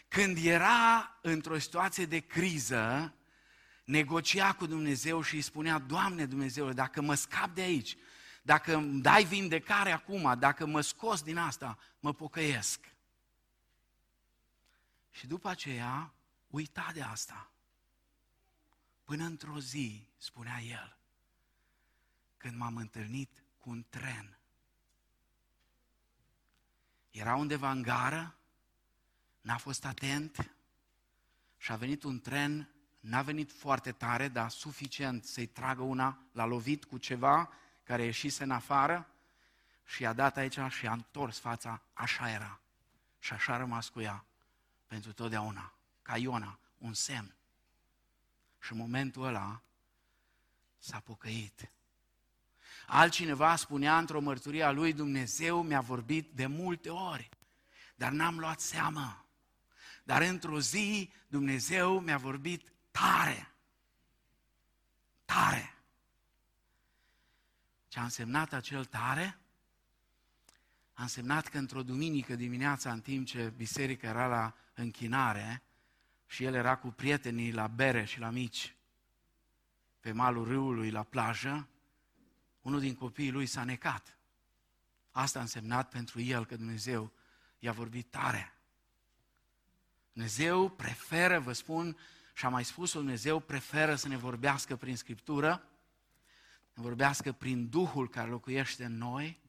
Când 0.07 0.37
era 0.45 1.17
într-o 1.21 1.57
situație 1.57 2.05
de 2.05 2.19
criză, 2.19 3.13
negocia 3.83 4.53
cu 4.53 4.65
Dumnezeu 4.65 5.21
și 5.21 5.35
îi 5.35 5.41
spunea, 5.41 5.79
Doamne 5.79 6.25
Dumnezeu, 6.25 6.73
dacă 6.73 7.01
mă 7.01 7.13
scap 7.13 7.49
de 7.53 7.61
aici, 7.61 7.97
dacă 8.41 8.75
îmi 8.75 9.01
dai 9.01 9.23
vindecare 9.23 9.91
acum, 9.91 10.35
dacă 10.39 10.65
mă 10.65 10.81
scos 10.81 11.21
din 11.21 11.37
asta, 11.37 11.77
mă 11.99 12.13
pocăiesc. 12.13 12.79
Și 15.11 15.27
după 15.27 15.49
aceea, 15.49 16.13
uita 16.47 16.89
de 16.93 17.01
asta. 17.01 17.51
Până 19.03 19.25
într-o 19.25 19.59
zi, 19.59 20.07
spunea 20.17 20.61
el, 20.61 20.95
când 22.45 22.57
m-am 22.57 22.75
întâlnit 22.75 23.43
cu 23.57 23.69
un 23.69 23.85
tren. 23.89 24.37
Era 27.11 27.35
undeva 27.35 27.71
în 27.71 27.81
gară, 27.81 28.35
n-a 29.41 29.57
fost 29.57 29.85
atent 29.85 30.55
și 31.57 31.71
a 31.71 31.75
venit 31.75 32.03
un 32.03 32.19
tren, 32.19 32.69
n-a 32.99 33.21
venit 33.21 33.51
foarte 33.51 33.91
tare, 33.91 34.27
dar 34.27 34.49
suficient 34.49 35.23
să-i 35.23 35.45
tragă 35.45 35.81
una, 35.81 36.19
l-a 36.31 36.45
lovit 36.45 36.85
cu 36.85 36.97
ceva 36.97 37.49
care 37.83 38.03
ieșise 38.03 38.43
în 38.43 38.51
afară 38.51 39.07
și 39.85 40.01
i-a 40.01 40.13
dat 40.13 40.37
aici 40.37 40.59
și 40.69 40.87
a 40.87 40.91
întors 40.91 41.39
fața, 41.39 41.81
așa 41.93 42.29
era. 42.29 42.59
Și 43.19 43.33
așa 43.33 43.53
a 43.53 43.57
rămas 43.57 43.89
cu 43.89 44.01
ea 44.01 44.25
pentru 44.87 45.13
totdeauna, 45.13 45.73
ca 46.01 46.17
Iona, 46.17 46.59
un 46.77 46.93
semn. 46.93 47.35
Și 48.59 48.71
în 48.71 48.77
momentul 48.77 49.23
ăla 49.23 49.61
s-a 50.77 50.99
pocăit. 50.99 51.69
Altcineva 52.87 53.55
spunea 53.55 53.97
într-o 53.97 54.19
mărturie 54.19 54.63
a 54.63 54.71
lui, 54.71 54.93
Dumnezeu 54.93 55.63
mi-a 55.63 55.81
vorbit 55.81 56.29
de 56.31 56.45
multe 56.45 56.89
ori, 56.89 57.29
dar 57.95 58.11
n-am 58.11 58.39
luat 58.39 58.59
seama. 58.59 59.25
Dar 60.03 60.21
într-o 60.21 60.59
zi 60.59 61.11
Dumnezeu 61.27 61.99
mi-a 61.99 62.17
vorbit 62.17 62.71
tare. 62.91 63.51
Tare. 65.25 65.75
Ce 67.87 67.99
a 67.99 68.03
însemnat 68.03 68.53
acel 68.53 68.85
tare? 68.85 69.37
A 70.93 71.01
însemnat 71.01 71.47
că 71.47 71.57
într-o 71.57 71.83
duminică 71.83 72.35
dimineața, 72.35 72.91
în 72.91 73.01
timp 73.01 73.25
ce 73.25 73.53
biserica 73.55 74.07
era 74.07 74.27
la 74.27 74.55
închinare 74.73 75.63
și 76.27 76.43
el 76.43 76.53
era 76.53 76.77
cu 76.77 76.87
prietenii 76.87 77.51
la 77.51 77.67
bere 77.67 78.05
și 78.05 78.19
la 78.19 78.29
mici, 78.29 78.75
pe 79.99 80.11
malul 80.11 80.47
râului, 80.47 80.91
la 80.91 81.03
plajă, 81.03 81.67
unul 82.65 82.79
din 82.79 82.95
copiii 82.95 83.31
lui 83.31 83.45
s-a 83.45 83.63
necat. 83.63 84.17
Asta 85.11 85.39
a 85.39 85.41
însemnat 85.41 85.89
pentru 85.89 86.21
el 86.21 86.45
că 86.45 86.55
Dumnezeu 86.55 87.11
i-a 87.59 87.71
vorbit 87.71 88.09
tare. 88.09 88.53
Dumnezeu 90.13 90.69
preferă, 90.69 91.39
vă 91.39 91.53
spun, 91.53 91.97
și 92.33 92.45
am 92.45 92.51
mai 92.51 92.65
spus 92.65 92.91
Dumnezeu 92.91 93.39
preferă 93.39 93.95
să 93.95 94.07
ne 94.07 94.17
vorbească 94.17 94.75
prin 94.75 94.97
Scriptură, 94.97 95.69
ne 96.73 96.83
vorbească 96.83 97.31
prin 97.31 97.69
Duhul 97.69 98.09
care 98.09 98.29
locuiește 98.29 98.85
în 98.85 98.97
noi, 98.97 99.39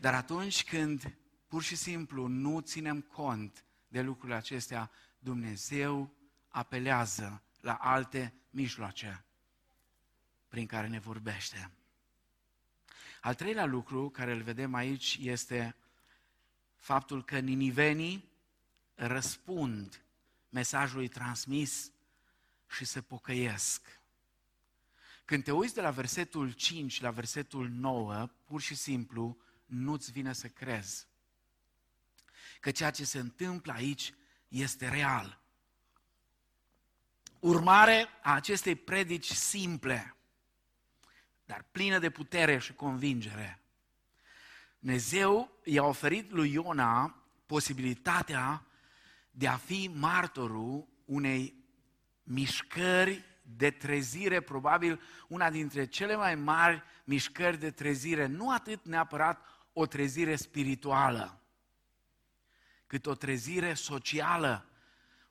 dar 0.00 0.14
atunci 0.14 0.64
când 0.64 1.16
pur 1.46 1.62
și 1.62 1.76
simplu 1.76 2.26
nu 2.26 2.60
ținem 2.60 3.00
cont 3.00 3.64
de 3.88 4.02
lucrurile 4.02 4.36
acestea, 4.36 4.90
Dumnezeu 5.18 6.14
apelează 6.48 7.42
la 7.60 7.74
alte 7.74 8.34
mijloace 8.50 9.24
prin 10.48 10.66
care 10.66 10.88
ne 10.88 10.98
vorbește. 10.98 11.70
Al 13.24 13.34
treilea 13.34 13.64
lucru 13.64 14.10
care 14.10 14.32
îl 14.32 14.42
vedem 14.42 14.74
aici 14.74 15.18
este 15.20 15.76
faptul 16.76 17.24
că 17.24 17.38
ninivenii 17.38 18.28
răspund 18.94 20.02
mesajului 20.48 21.08
transmis 21.08 21.90
și 22.70 22.84
se 22.84 23.00
pocăiesc. 23.00 24.00
Când 25.24 25.44
te 25.44 25.52
uiți 25.52 25.74
de 25.74 25.80
la 25.80 25.90
versetul 25.90 26.52
5 26.52 27.00
la 27.00 27.10
versetul 27.10 27.68
9, 27.68 28.30
pur 28.44 28.60
și 28.60 28.74
simplu 28.74 29.38
nu-ți 29.66 30.12
vine 30.12 30.32
să 30.32 30.48
crezi 30.48 31.06
că 32.60 32.70
ceea 32.70 32.90
ce 32.90 33.04
se 33.04 33.18
întâmplă 33.18 33.72
aici 33.72 34.14
este 34.48 34.88
real. 34.88 35.40
Urmare 37.40 38.08
a 38.22 38.34
acestei 38.34 38.74
predici 38.74 39.30
simple, 39.30 40.13
dar 41.54 41.66
plină 41.70 41.98
de 41.98 42.10
putere 42.10 42.58
și 42.58 42.72
convingere, 42.72 43.60
Dumnezeu 44.78 45.60
i-a 45.64 45.84
oferit 45.84 46.30
lui 46.30 46.52
Iona 46.52 47.24
posibilitatea 47.46 48.66
de 49.30 49.48
a 49.48 49.56
fi 49.56 49.90
martorul 49.94 50.88
unei 51.04 51.54
mișcări 52.22 53.24
de 53.42 53.70
trezire, 53.70 54.40
probabil 54.40 55.00
una 55.28 55.50
dintre 55.50 55.86
cele 55.86 56.16
mai 56.16 56.34
mari 56.34 56.82
mișcări 57.04 57.58
de 57.58 57.70
trezire, 57.70 58.26
nu 58.26 58.52
atât 58.52 58.84
neapărat 58.84 59.46
o 59.72 59.86
trezire 59.86 60.36
spirituală, 60.36 61.40
cât 62.86 63.06
o 63.06 63.14
trezire 63.14 63.74
socială. 63.74 64.68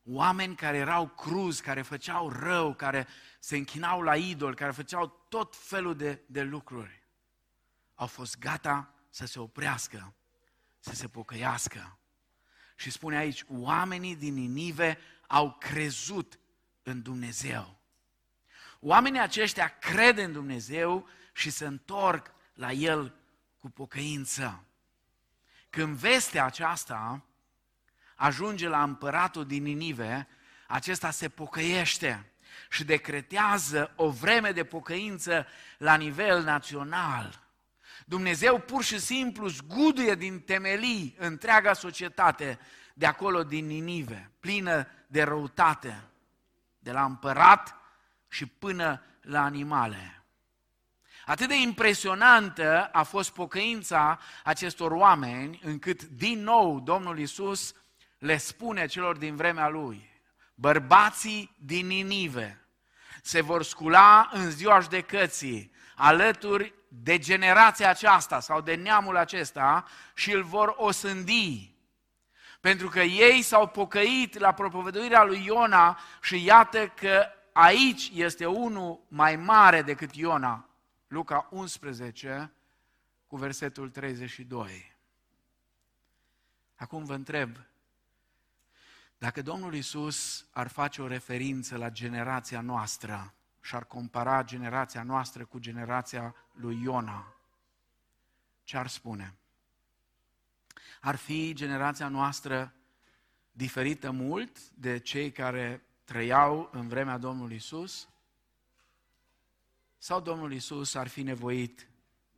Oameni 0.05 0.55
care 0.55 0.77
erau 0.77 1.07
cruzi, 1.07 1.61
care 1.61 1.81
făceau 1.81 2.29
rău, 2.29 2.73
care 2.73 3.07
se 3.39 3.57
închinau 3.57 4.01
la 4.01 4.15
idol, 4.15 4.55
care 4.55 4.71
făceau 4.71 5.25
tot 5.29 5.55
felul 5.55 5.95
de, 5.95 6.21
de 6.25 6.41
lucruri, 6.41 7.03
au 7.95 8.07
fost 8.07 8.39
gata 8.39 8.93
să 9.09 9.25
se 9.25 9.39
oprească, 9.39 10.13
să 10.79 10.95
se 10.95 11.07
pocăiască. 11.07 11.97
Și 12.75 12.89
spune 12.89 13.17
aici, 13.17 13.43
oamenii 13.47 14.15
din 14.15 14.33
Ninive 14.33 14.97
au 15.27 15.51
crezut 15.59 16.39
în 16.83 17.01
Dumnezeu. 17.01 17.79
Oamenii 18.79 19.19
aceștia 19.19 19.67
cred 19.67 20.17
în 20.17 20.31
Dumnezeu 20.31 21.07
și 21.33 21.49
se 21.49 21.65
întorc 21.65 22.31
la 22.53 22.71
El 22.71 23.15
cu 23.59 23.69
pocăință. 23.69 24.63
Când 25.69 25.95
vestea 25.95 26.45
aceasta 26.45 27.25
ajunge 28.23 28.67
la 28.67 28.83
împăratul 28.83 29.45
din 29.45 29.63
Ninive, 29.63 30.27
acesta 30.67 31.11
se 31.11 31.29
pocăiește 31.29 32.31
și 32.69 32.83
decretează 32.83 33.93
o 33.95 34.09
vreme 34.09 34.51
de 34.51 34.63
pocăință 34.63 35.47
la 35.77 35.95
nivel 35.95 36.43
național. 36.43 37.41
Dumnezeu 38.05 38.59
pur 38.59 38.83
și 38.83 38.99
simplu 38.99 39.47
zguduie 39.47 40.15
din 40.15 40.39
temelii 40.39 41.15
întreaga 41.19 41.73
societate 41.73 42.59
de 42.93 43.05
acolo 43.05 43.43
din 43.43 43.65
Ninive, 43.65 44.31
plină 44.39 44.87
de 45.07 45.23
răutate, 45.23 46.03
de 46.79 46.91
la 46.91 47.03
împărat 47.03 47.75
și 48.27 48.45
până 48.45 49.01
la 49.21 49.43
animale. 49.43 50.23
Atât 51.25 51.47
de 51.47 51.61
impresionantă 51.61 52.89
a 52.91 53.03
fost 53.03 53.29
pocăința 53.29 54.19
acestor 54.43 54.91
oameni, 54.91 55.59
încât 55.63 56.03
din 56.03 56.43
nou 56.43 56.79
Domnul 56.79 57.19
Isus 57.19 57.75
le 58.23 58.37
spune 58.37 58.85
celor 58.85 59.17
din 59.17 59.35
vremea 59.35 59.67
lui, 59.67 60.09
bărbații 60.55 61.55
din 61.59 61.87
Ninive 61.87 62.67
se 63.21 63.41
vor 63.41 63.63
scula 63.63 64.29
în 64.31 64.51
ziua 64.51 64.79
judecății 64.79 65.71
alături 65.95 66.73
de 66.87 67.17
generația 67.17 67.89
aceasta 67.89 68.39
sau 68.39 68.61
de 68.61 68.75
neamul 68.75 69.17
acesta 69.17 69.85
și 70.13 70.31
îl 70.31 70.43
vor 70.43 70.73
osândi. 70.77 71.75
Pentru 72.59 72.89
că 72.89 72.99
ei 72.99 73.41
s-au 73.41 73.67
pocăit 73.67 74.37
la 74.37 74.53
propovăduirea 74.53 75.23
lui 75.23 75.45
Iona 75.45 75.99
și 76.21 76.45
iată 76.45 76.87
că 76.87 77.25
aici 77.53 78.11
este 78.13 78.45
unul 78.45 79.05
mai 79.07 79.35
mare 79.35 79.81
decât 79.81 80.15
Iona. 80.15 80.69
Luca 81.07 81.47
11 81.51 82.53
cu 83.27 83.35
versetul 83.35 83.89
32. 83.89 84.95
Acum 86.75 87.03
vă 87.03 87.13
întreb, 87.13 87.57
dacă 89.23 89.41
Domnul 89.41 89.73
Isus 89.73 90.45
ar 90.51 90.67
face 90.67 91.01
o 91.01 91.07
referință 91.07 91.77
la 91.77 91.89
generația 91.89 92.61
noastră 92.61 93.33
și 93.61 93.75
ar 93.75 93.85
compara 93.85 94.43
generația 94.43 95.03
noastră 95.03 95.45
cu 95.45 95.59
generația 95.59 96.35
lui 96.51 96.81
Iona, 96.81 97.35
ce 98.63 98.77
ar 98.77 98.87
spune? 98.87 99.35
Ar 101.01 101.15
fi 101.15 101.53
generația 101.53 102.07
noastră 102.07 102.73
diferită 103.51 104.11
mult 104.11 104.69
de 104.69 104.99
cei 104.99 105.31
care 105.31 105.83
trăiau 106.03 106.69
în 106.71 106.87
vremea 106.87 107.17
Domnului 107.17 107.55
Isus? 107.55 108.09
Sau 109.97 110.21
Domnul 110.21 110.53
Isus 110.53 110.93
ar 110.93 111.07
fi 111.07 111.21
nevoit 111.21 111.87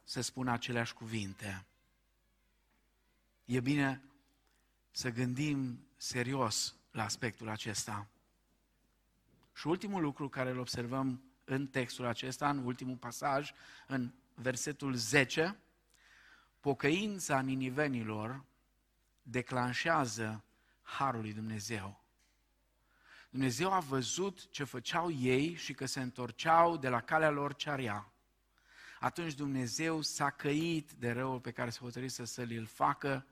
să 0.03 0.21
spună 0.21 0.51
aceleași 0.51 0.93
cuvinte? 0.93 1.65
E 3.45 3.59
bine 3.59 4.03
să 4.91 5.09
gândim 5.09 5.84
serios 6.05 6.75
la 6.91 7.03
aspectul 7.03 7.49
acesta. 7.49 8.07
Și 9.53 9.67
ultimul 9.67 10.01
lucru 10.01 10.29
care 10.29 10.49
îl 10.49 10.59
observăm 10.59 11.23
în 11.43 11.67
textul 11.67 12.05
acesta, 12.05 12.49
în 12.49 12.57
ultimul 12.57 12.95
pasaj, 12.95 13.51
în 13.87 14.13
versetul 14.33 14.93
10, 14.93 15.59
pocăința 16.59 17.39
ninivenilor 17.39 18.43
declanșează 19.21 20.43
harul 20.81 21.21
lui 21.21 21.33
Dumnezeu. 21.33 22.03
Dumnezeu 23.29 23.73
a 23.73 23.79
văzut 23.79 24.49
ce 24.49 24.63
făceau 24.63 25.11
ei 25.11 25.53
și 25.53 25.73
că 25.73 25.85
se 25.85 26.01
întorceau 26.01 26.77
de 26.77 26.89
la 26.89 27.01
calea 27.01 27.29
lor 27.29 27.55
ce 27.55 27.71
rea. 27.71 28.11
Atunci 28.99 29.33
Dumnezeu 29.33 30.01
s-a 30.01 30.29
căit 30.29 30.91
de 30.91 31.11
răul 31.11 31.39
pe 31.39 31.51
care 31.51 31.69
se 31.69 31.79
hotărâse 31.79 32.25
să 32.25 32.43
l 32.43 32.65
facă 32.65 33.25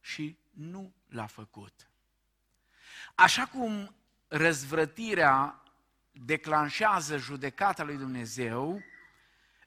și 0.00 0.38
nu 0.50 0.94
l-a 1.06 1.26
făcut. 1.26 1.89
Așa 3.14 3.46
cum 3.46 3.94
răzvrătirea 4.28 5.62
declanșează 6.12 7.16
judecata 7.16 7.82
lui 7.82 7.96
Dumnezeu, 7.96 8.82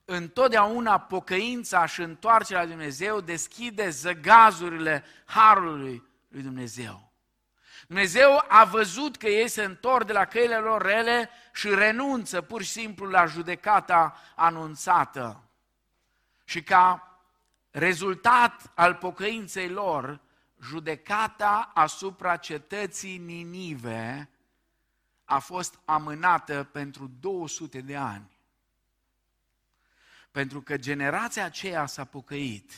întotdeauna 0.05 0.99
pocăința 0.99 1.85
și 1.85 2.01
întoarcerea 2.01 2.61
lui 2.61 2.71
Dumnezeu 2.71 3.21
deschide 3.21 3.89
zăgazurile 3.89 5.03
harului 5.25 6.03
lui 6.27 6.41
Dumnezeu. 6.41 7.11
Dumnezeu 7.87 8.45
a 8.47 8.63
văzut 8.63 9.17
că 9.17 9.27
ei 9.27 9.47
se 9.47 9.63
întorc 9.63 10.05
de 10.05 10.13
la 10.13 10.25
căile 10.25 10.57
lor 10.57 10.81
rele 10.81 11.29
și 11.53 11.75
renunță 11.75 12.41
pur 12.41 12.61
și 12.63 12.69
simplu 12.69 13.05
la 13.05 13.25
judecata 13.25 14.21
anunțată. 14.35 15.43
Și 16.45 16.63
ca 16.63 17.17
rezultat 17.71 18.71
al 18.73 18.95
pocăinței 18.95 19.69
lor, 19.69 20.19
judecata 20.63 21.71
asupra 21.73 22.37
cetății 22.37 23.17
Ninive 23.17 24.29
a 25.23 25.39
fost 25.39 25.79
amânată 25.85 26.63
pentru 26.63 27.07
200 27.07 27.81
de 27.81 27.95
ani. 27.95 28.31
Pentru 30.31 30.61
că 30.61 30.77
generația 30.77 31.45
aceea 31.45 31.85
s-a 31.85 32.05
pocăit. 32.05 32.71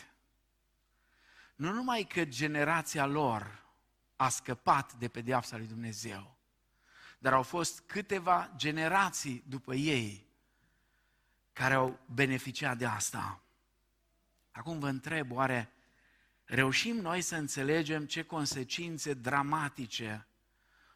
Nu 1.55 1.71
numai 1.71 2.03
că 2.03 2.25
generația 2.25 3.05
lor 3.05 3.63
a 4.15 4.29
scăpat 4.29 4.93
de 4.93 5.07
pedeapsa 5.07 5.57
lui 5.57 5.67
Dumnezeu, 5.67 6.35
dar 7.17 7.33
au 7.33 7.43
fost 7.43 7.79
câteva 7.85 8.51
generații 8.55 9.43
după 9.47 9.73
ei 9.73 10.27
care 11.53 11.73
au 11.73 11.99
beneficiat 12.05 12.77
de 12.77 12.85
asta. 12.85 13.41
Acum 14.51 14.79
vă 14.79 14.87
întreb, 14.87 15.31
oare 15.31 15.74
reușim 16.45 16.95
noi 16.95 17.21
să 17.21 17.35
înțelegem 17.35 18.05
ce 18.05 18.23
consecințe 18.23 19.13
dramatice 19.13 20.27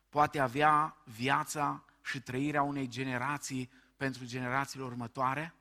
poate 0.09 0.39
avea 0.39 0.97
viața 1.03 1.85
și 2.03 2.21
trăirea 2.21 2.62
unei 2.62 2.88
generații 2.88 3.71
pentru 3.97 4.25
generațiile 4.25 4.85
următoare? 4.85 5.53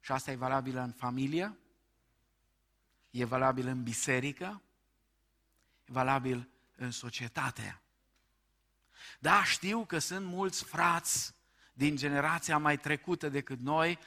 Și 0.00 0.12
asta 0.12 0.30
e 0.30 0.36
valabilă 0.36 0.80
în 0.80 0.92
familie? 0.92 1.56
E 3.10 3.24
valabil 3.24 3.66
în 3.66 3.82
biserică? 3.82 4.62
E 5.84 5.92
valabil 5.92 6.48
în 6.76 6.90
societate? 6.90 7.80
Da, 9.18 9.44
știu 9.44 9.84
că 9.84 9.98
sunt 9.98 10.26
mulți 10.26 10.64
frați 10.64 11.34
din 11.72 11.96
generația 11.96 12.58
mai 12.58 12.78
trecută 12.78 13.28
decât 13.28 13.60
noi 13.60 13.98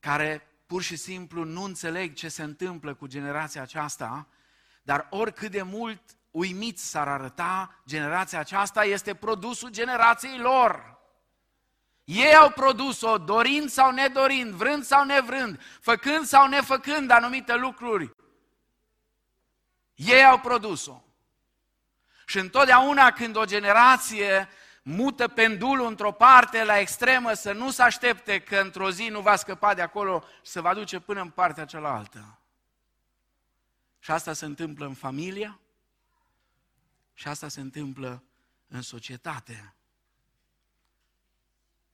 care 0.00 0.46
pur 0.68 0.82
și 0.82 0.96
simplu 0.96 1.44
nu 1.44 1.62
înțeleg 1.62 2.14
ce 2.14 2.28
se 2.28 2.42
întâmplă 2.42 2.94
cu 2.94 3.06
generația 3.06 3.62
aceasta, 3.62 4.26
dar 4.82 5.06
oricât 5.10 5.50
de 5.50 5.62
mult 5.62 6.00
uimiți 6.30 6.90
s-ar 6.90 7.08
arăta, 7.08 7.80
generația 7.86 8.38
aceasta 8.38 8.84
este 8.84 9.14
produsul 9.14 9.70
generației 9.70 10.38
lor. 10.38 10.98
Ei 12.04 12.34
au 12.34 12.50
produs-o, 12.50 13.18
dorind 13.18 13.70
sau 13.70 13.90
nedorind, 13.90 14.52
vrând 14.52 14.84
sau 14.84 15.04
nevrând, 15.04 15.60
făcând 15.80 16.24
sau 16.24 16.48
nefăcând 16.48 17.10
anumite 17.10 17.54
lucruri. 17.54 18.10
Ei 19.94 20.24
au 20.24 20.38
produs-o. 20.38 21.02
Și 22.26 22.38
întotdeauna 22.38 23.10
când 23.10 23.36
o 23.36 23.44
generație 23.44 24.48
mută 24.82 25.28
pendulul 25.28 25.86
într-o 25.86 26.12
parte 26.12 26.64
la 26.64 26.78
extremă, 26.78 27.32
să 27.32 27.52
nu 27.52 27.70
se 27.70 27.82
aștepte 27.82 28.40
că 28.40 28.56
într-o 28.56 28.90
zi 28.90 29.08
nu 29.08 29.20
va 29.20 29.36
scăpa 29.36 29.74
de 29.74 29.82
acolo 29.82 30.24
și 30.42 30.50
se 30.50 30.60
va 30.60 30.74
duce 30.74 31.00
până 31.00 31.20
în 31.20 31.30
partea 31.30 31.64
cealaltă. 31.64 32.38
Și 33.98 34.10
asta 34.10 34.32
se 34.32 34.44
întâmplă 34.44 34.86
în 34.86 34.94
familie 34.94 35.58
și 37.14 37.28
asta 37.28 37.48
se 37.48 37.60
întâmplă 37.60 38.22
în 38.68 38.82
societate. 38.82 39.74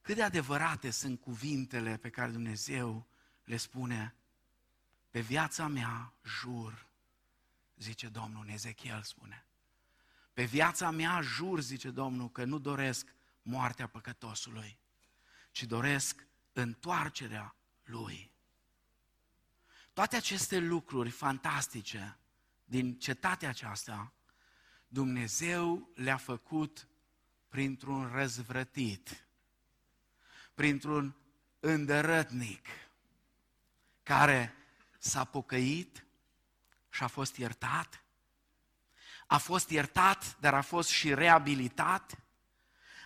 Cât 0.02 0.14
de 0.14 0.22
adevărate 0.22 0.90
sunt 0.90 1.20
cuvintele 1.20 1.96
pe 1.96 2.10
care 2.10 2.30
Dumnezeu 2.30 3.06
le 3.44 3.56
spune, 3.56 4.14
pe 5.10 5.20
viața 5.20 5.66
mea 5.66 6.12
jur, 6.22 6.86
zice 7.76 8.08
Domnul, 8.08 8.48
Ezechiel 8.48 9.02
spune, 9.02 9.46
pe 10.34 10.44
viața 10.44 10.90
mea 10.90 11.20
jur, 11.20 11.60
zice 11.60 11.90
Domnul, 11.90 12.30
că 12.30 12.44
nu 12.44 12.58
doresc 12.58 13.14
moartea 13.42 13.86
păcătosului, 13.86 14.78
ci 15.50 15.64
doresc 15.64 16.26
întoarcerea 16.52 17.54
lui. 17.84 18.32
Toate 19.92 20.16
aceste 20.16 20.58
lucruri 20.58 21.10
fantastice 21.10 22.18
din 22.64 22.98
cetatea 22.98 23.48
aceasta, 23.48 24.12
Dumnezeu 24.88 25.90
le-a 25.94 26.16
făcut 26.16 26.88
printr-un 27.48 28.10
răzvrătit, 28.12 29.26
printr-un 30.54 31.16
îndărătnic 31.60 32.66
care 34.02 34.54
s-a 34.98 35.24
pocăit 35.24 36.06
și 36.90 37.02
a 37.02 37.06
fost 37.06 37.36
iertat 37.36 38.03
a 39.26 39.38
fost 39.38 39.70
iertat, 39.70 40.36
dar 40.40 40.54
a 40.54 40.60
fost 40.60 40.88
și 40.88 41.14
reabilitat. 41.14 42.18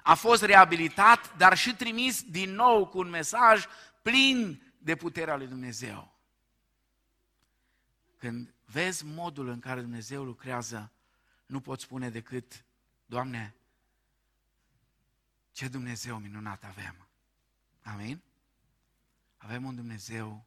A 0.02 0.14
fost 0.14 0.42
reabilitat, 0.42 1.36
dar 1.36 1.56
și 1.56 1.74
trimis 1.74 2.22
din 2.22 2.50
nou 2.50 2.86
cu 2.86 2.98
un 2.98 3.08
mesaj 3.08 3.64
plin 4.02 4.62
de 4.78 4.96
puterea 4.96 5.36
lui 5.36 5.46
Dumnezeu. 5.46 6.16
Când 8.16 8.54
vezi 8.64 9.04
modul 9.04 9.48
în 9.48 9.60
care 9.60 9.80
Dumnezeu 9.80 10.24
lucrează, 10.24 10.92
nu 11.46 11.60
poți 11.60 11.84
spune 11.84 12.10
decât, 12.10 12.64
Doamne, 13.06 13.54
ce 15.52 15.68
Dumnezeu 15.68 16.18
minunat 16.18 16.64
avem. 16.64 17.06
Amin? 17.82 18.22
Avem 19.36 19.64
un 19.64 19.74
Dumnezeu 19.74 20.46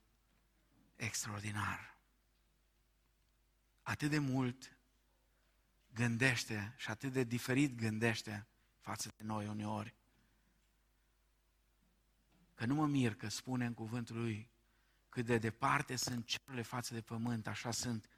extraordinar. 0.95 1.95
Atât 3.81 4.09
de 4.09 4.19
mult 4.19 4.77
gândește 5.93 6.73
și 6.77 6.89
atât 6.89 7.11
de 7.11 7.23
diferit 7.23 7.75
gândește 7.75 8.47
față 8.79 9.11
de 9.17 9.23
noi 9.23 9.47
uneori. 9.47 9.95
Că 12.55 12.65
nu 12.65 12.75
mă 12.75 12.87
mir 12.87 13.15
că 13.15 13.27
spune 13.27 13.65
în 13.65 13.73
cuvântul 13.73 14.17
lui 14.17 14.49
cât 15.09 15.25
de 15.25 15.37
departe 15.37 15.95
sunt 15.95 16.25
cerurile 16.25 16.61
față 16.61 16.93
de 16.93 17.01
pământ, 17.01 17.47
așa 17.47 17.71
sunt 17.71 18.09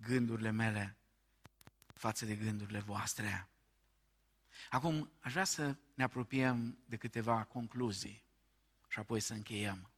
gândurile 0.00 0.50
mele 0.50 0.96
față 1.94 2.24
de 2.24 2.36
gândurile 2.36 2.80
voastre. 2.80 3.48
Acum, 4.70 5.12
aș 5.20 5.32
vrea 5.32 5.44
să 5.44 5.76
ne 5.94 6.02
apropiem 6.02 6.78
de 6.86 6.96
câteva 6.96 7.44
concluzii 7.44 8.24
și 8.88 8.98
apoi 8.98 9.20
să 9.20 9.32
încheiem. 9.32 9.90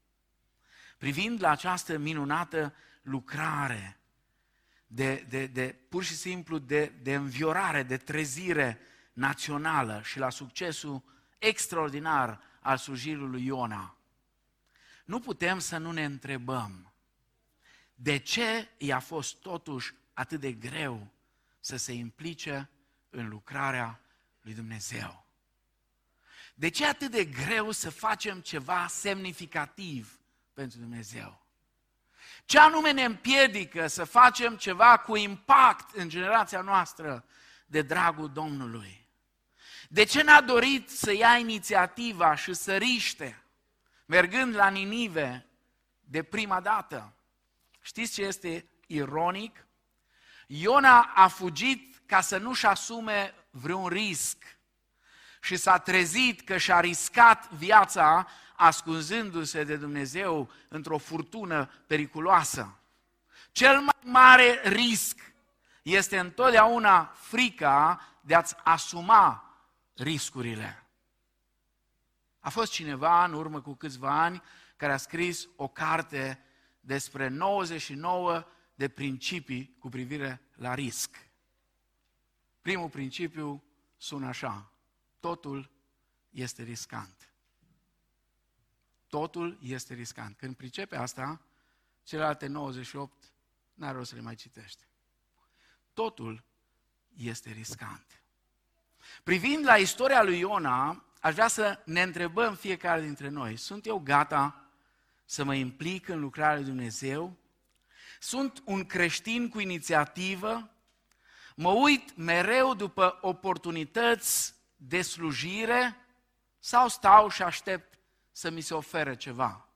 Privind 0.98 1.42
la 1.42 1.50
această 1.50 1.98
minunată 1.98 2.74
lucrare 3.02 4.00
de, 4.94 5.26
de, 5.28 5.46
de 5.46 5.76
pur 5.88 6.04
și 6.04 6.14
simplu 6.14 6.58
de, 6.58 6.92
de 7.02 7.14
înviorare, 7.14 7.82
de 7.82 7.96
trezire 7.96 8.78
națională 9.12 10.02
și 10.04 10.18
la 10.18 10.30
succesul 10.30 11.02
extraordinar 11.38 12.40
al 12.60 12.76
slujirii 12.76 13.22
lui 13.22 13.44
Iona, 13.44 13.96
nu 15.04 15.20
putem 15.20 15.58
să 15.58 15.78
nu 15.78 15.92
ne 15.92 16.04
întrebăm 16.04 16.92
de 17.94 18.16
ce 18.16 18.68
i-a 18.78 18.98
fost 18.98 19.36
totuși 19.36 19.94
atât 20.12 20.40
de 20.40 20.52
greu 20.52 21.12
să 21.60 21.76
se 21.76 21.92
implice 21.92 22.70
în 23.10 23.28
lucrarea 23.28 24.00
lui 24.40 24.54
Dumnezeu. 24.54 25.26
De 26.54 26.68
ce 26.68 26.86
atât 26.86 27.10
de 27.10 27.24
greu 27.24 27.70
să 27.70 27.90
facem 27.90 28.40
ceva 28.40 28.86
semnificativ 28.86 30.18
pentru 30.52 30.78
Dumnezeu? 30.78 31.43
Ce 32.44 32.58
anume 32.58 32.90
ne 32.90 33.04
împiedică 33.04 33.86
să 33.86 34.04
facem 34.04 34.56
ceva 34.56 34.96
cu 34.98 35.16
impact 35.16 35.94
în 35.94 36.08
generația 36.08 36.60
noastră 36.60 37.24
de 37.66 37.82
dragul 37.82 38.32
Domnului? 38.32 39.08
De 39.88 40.04
ce 40.04 40.22
n-a 40.22 40.40
dorit 40.40 40.90
să 40.90 41.12
ia 41.12 41.36
inițiativa 41.36 42.34
și 42.34 42.54
să 42.54 42.76
riște, 42.76 43.42
mergând 44.06 44.54
la 44.54 44.68
Ninive 44.68 45.46
de 46.00 46.22
prima 46.22 46.60
dată? 46.60 47.12
Știți 47.80 48.12
ce 48.12 48.22
este 48.22 48.68
ironic? 48.86 49.66
Iona 50.46 51.00
a 51.14 51.28
fugit 51.28 52.02
ca 52.06 52.20
să 52.20 52.38
nu-și 52.38 52.66
asume 52.66 53.34
vreun 53.50 53.86
risc 53.86 54.36
și 55.40 55.56
s-a 55.56 55.78
trezit 55.78 56.40
că 56.40 56.56
și-a 56.56 56.80
riscat 56.80 57.50
viața 57.50 58.28
ascunzându-se 58.56 59.64
de 59.64 59.76
Dumnezeu 59.76 60.50
într-o 60.68 60.98
furtună 60.98 61.70
periculoasă. 61.86 62.78
Cel 63.52 63.80
mai 63.80 63.98
mare 64.02 64.60
risc 64.64 65.32
este 65.82 66.18
întotdeauna 66.18 67.04
frica 67.04 68.00
de 68.20 68.34
a-ți 68.34 68.54
asuma 68.64 69.56
riscurile. 69.94 70.86
A 72.40 72.50
fost 72.50 72.72
cineva 72.72 73.24
în 73.24 73.32
urmă 73.32 73.60
cu 73.60 73.74
câțiva 73.74 74.22
ani 74.22 74.42
care 74.76 74.92
a 74.92 74.96
scris 74.96 75.48
o 75.56 75.68
carte 75.68 76.44
despre 76.80 77.28
99 77.28 78.44
de 78.74 78.88
principii 78.88 79.76
cu 79.78 79.88
privire 79.88 80.42
la 80.54 80.74
risc. 80.74 81.28
Primul 82.60 82.88
principiu 82.88 83.64
sună 83.96 84.26
așa. 84.26 84.72
Totul 85.20 85.70
este 86.30 86.62
riscant. 86.62 87.33
Totul 89.14 89.58
este 89.62 89.94
riscant. 89.94 90.36
Când 90.36 90.56
pricepe 90.56 90.96
asta, 90.96 91.40
celelalte 92.04 92.46
98 92.46 93.12
n-are 93.74 93.96
rost 93.96 94.08
să 94.08 94.14
le 94.14 94.20
mai 94.20 94.34
citește. 94.34 94.84
Totul 95.92 96.42
este 97.16 97.50
riscant. 97.50 98.22
Privind 99.22 99.64
la 99.64 99.76
istoria 99.76 100.22
lui 100.22 100.38
Iona, 100.38 101.04
aș 101.20 101.34
vrea 101.34 101.48
să 101.48 101.82
ne 101.84 102.02
întrebăm 102.02 102.54
fiecare 102.54 103.00
dintre 103.00 103.28
noi, 103.28 103.56
sunt 103.56 103.86
eu 103.86 103.98
gata 103.98 104.64
să 105.24 105.44
mă 105.44 105.54
implic 105.54 106.08
în 106.08 106.20
lucrarea 106.20 106.54
lui 106.54 106.64
Dumnezeu? 106.64 107.36
Sunt 108.20 108.62
un 108.64 108.84
creștin 108.84 109.48
cu 109.48 109.60
inițiativă? 109.60 110.70
Mă 111.54 111.70
uit 111.70 112.16
mereu 112.16 112.74
după 112.74 113.18
oportunități 113.20 114.54
de 114.76 115.02
slujire 115.02 115.96
sau 116.58 116.88
stau 116.88 117.28
și 117.28 117.42
aștept 117.42 117.93
să 118.36 118.50
mi 118.50 118.60
se 118.60 118.74
ofere 118.74 119.16
ceva? 119.16 119.68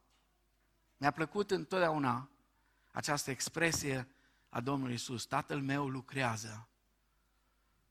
Mi-a 0.96 1.10
plăcut 1.10 1.50
întotdeauna 1.50 2.30
această 2.92 3.30
expresie 3.30 4.08
a 4.48 4.60
Domnului 4.60 4.94
Isus. 4.94 5.26
Tatăl 5.26 5.60
meu 5.60 5.88
lucrează 5.88 6.68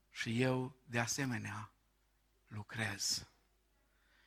și 0.09 0.41
eu 0.41 0.75
de 0.85 0.99
asemenea 0.99 1.71
lucrez. 2.47 3.27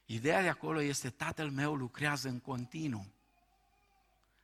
Ideea 0.05 0.43
de 0.43 0.49
acolo 0.49 0.81
este 0.81 1.11
Tatăl 1.11 1.51
meu 1.51 1.75
lucrează 1.75 2.29
în 2.29 2.41
continuu 2.41 3.07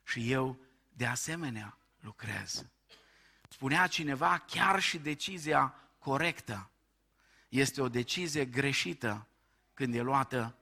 și 0.05 0.33
eu 0.33 0.59
de 0.93 1.07
asemenea 1.07 1.79
lucrez. 2.01 2.67
Spunea 3.49 3.87
cineva, 3.87 4.39
chiar 4.39 4.81
și 4.81 4.99
decizia 4.99 5.75
corectă 5.99 6.71
este 7.49 7.81
o 7.81 7.89
decizie 7.89 8.45
greșită 8.45 9.27
când 9.75 9.95
e 9.95 10.01
luată 10.01 10.57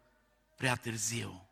prea 0.57 0.75
târziu. 0.75 1.49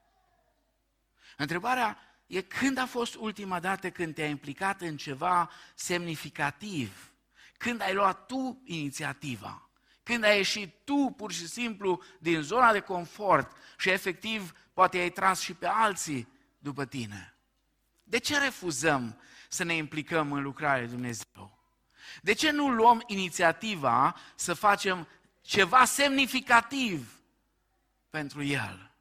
Întrebarea 1.36 1.98
e 2.26 2.40
când 2.40 2.78
a 2.78 2.86
fost 2.86 3.14
ultima 3.14 3.60
dată 3.60 3.90
când 3.90 4.14
te-ai 4.14 4.30
implicat 4.30 4.80
în 4.80 4.96
ceva 4.96 5.50
semnificativ? 5.74 7.12
Când 7.56 7.80
ai 7.80 7.94
luat 7.94 8.26
tu 8.26 8.62
inițiativa? 8.64 9.70
Când 10.02 10.24
ai 10.24 10.36
ieșit 10.36 10.74
tu 10.84 11.14
pur 11.16 11.32
și 11.32 11.46
simplu 11.48 12.02
din 12.18 12.40
zona 12.40 12.72
de 12.72 12.80
confort 12.80 13.56
și 13.78 13.90
efectiv 13.90 14.52
poate 14.72 14.98
ai 14.98 15.10
tras 15.10 15.40
și 15.40 15.54
pe 15.54 15.66
alții 15.66 16.28
după 16.58 16.84
tine? 16.84 17.34
De 18.02 18.18
ce 18.18 18.38
refuzăm 18.38 19.20
să 19.48 19.64
ne 19.64 19.74
implicăm 19.74 20.32
în 20.32 20.42
lucrarea 20.42 20.86
Dumnezeu? 20.86 21.58
De 22.22 22.32
ce 22.32 22.50
nu 22.50 22.70
luăm 22.70 23.02
inițiativa 23.06 24.16
să 24.34 24.54
facem 24.54 25.08
ceva 25.40 25.84
semnificativ 25.84 27.20
pentru 28.10 28.42
El? 28.42 28.91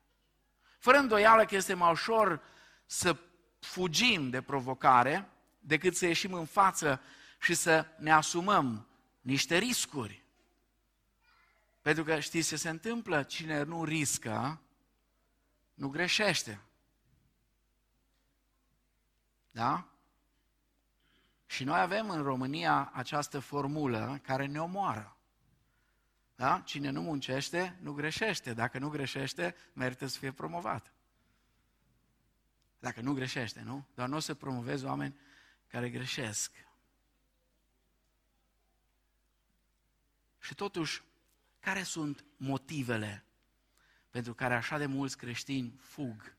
Fără 0.81 0.97
îndoială 0.97 1.45
că 1.45 1.55
este 1.55 1.73
mai 1.73 1.91
ușor 1.91 2.41
să 2.85 3.17
fugim 3.59 4.29
de 4.29 4.41
provocare 4.41 5.29
decât 5.59 5.95
să 5.95 6.05
ieșim 6.05 6.33
în 6.33 6.45
față 6.45 7.01
și 7.39 7.53
să 7.53 7.85
ne 7.97 8.11
asumăm 8.11 8.87
niște 9.21 9.57
riscuri. 9.57 10.23
Pentru 11.81 12.03
că 12.03 12.19
știți 12.19 12.47
ce 12.47 12.55
se 12.55 12.69
întâmplă? 12.69 13.23
Cine 13.23 13.63
nu 13.63 13.83
riscă, 13.83 14.61
nu 15.73 15.89
greșește. 15.89 16.61
Da? 19.51 19.87
Și 21.45 21.63
noi 21.63 21.79
avem 21.79 22.09
în 22.09 22.23
România 22.23 22.91
această 22.93 23.39
formulă 23.39 24.19
care 24.23 24.45
ne 24.45 24.61
omoară. 24.61 25.17
Da? 26.41 26.61
Cine 26.65 26.89
nu 26.89 27.01
muncește, 27.01 27.77
nu 27.81 27.93
greșește. 27.93 28.53
Dacă 28.53 28.79
nu 28.79 28.89
greșește, 28.89 29.55
merită 29.73 30.05
să 30.05 30.17
fie 30.17 30.31
promovat. 30.31 30.93
Dacă 32.79 33.01
nu 33.01 33.13
greșește, 33.13 33.61
nu? 33.61 33.87
Dar 33.93 34.07
nu 34.07 34.15
o 34.15 34.19
să 34.19 34.33
promovezi 34.33 34.85
oameni 34.85 35.19
care 35.67 35.89
greșesc. 35.89 36.51
Și 40.39 40.55
totuși, 40.55 41.03
care 41.59 41.83
sunt 41.83 42.25
motivele 42.37 43.25
pentru 44.09 44.33
care 44.33 44.53
așa 44.53 44.77
de 44.77 44.85
mulți 44.85 45.17
creștini 45.17 45.73
fug 45.79 46.35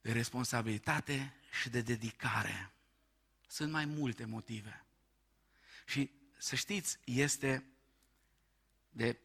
de 0.00 0.12
responsabilitate 0.12 1.34
și 1.60 1.68
de 1.68 1.80
dedicare? 1.80 2.70
Sunt 3.46 3.72
mai 3.72 3.84
multe 3.84 4.24
motive. 4.24 4.84
Și 5.86 6.10
să 6.36 6.56
știți, 6.56 6.98
este 7.04 7.69
de 8.90 9.18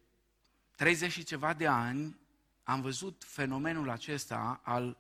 30 0.75 1.11
și 1.11 1.23
ceva 1.23 1.53
de 1.53 1.67
ani 1.67 2.19
am 2.63 2.81
văzut 2.81 3.23
fenomenul 3.27 3.89
acesta 3.89 4.59
al 4.63 4.97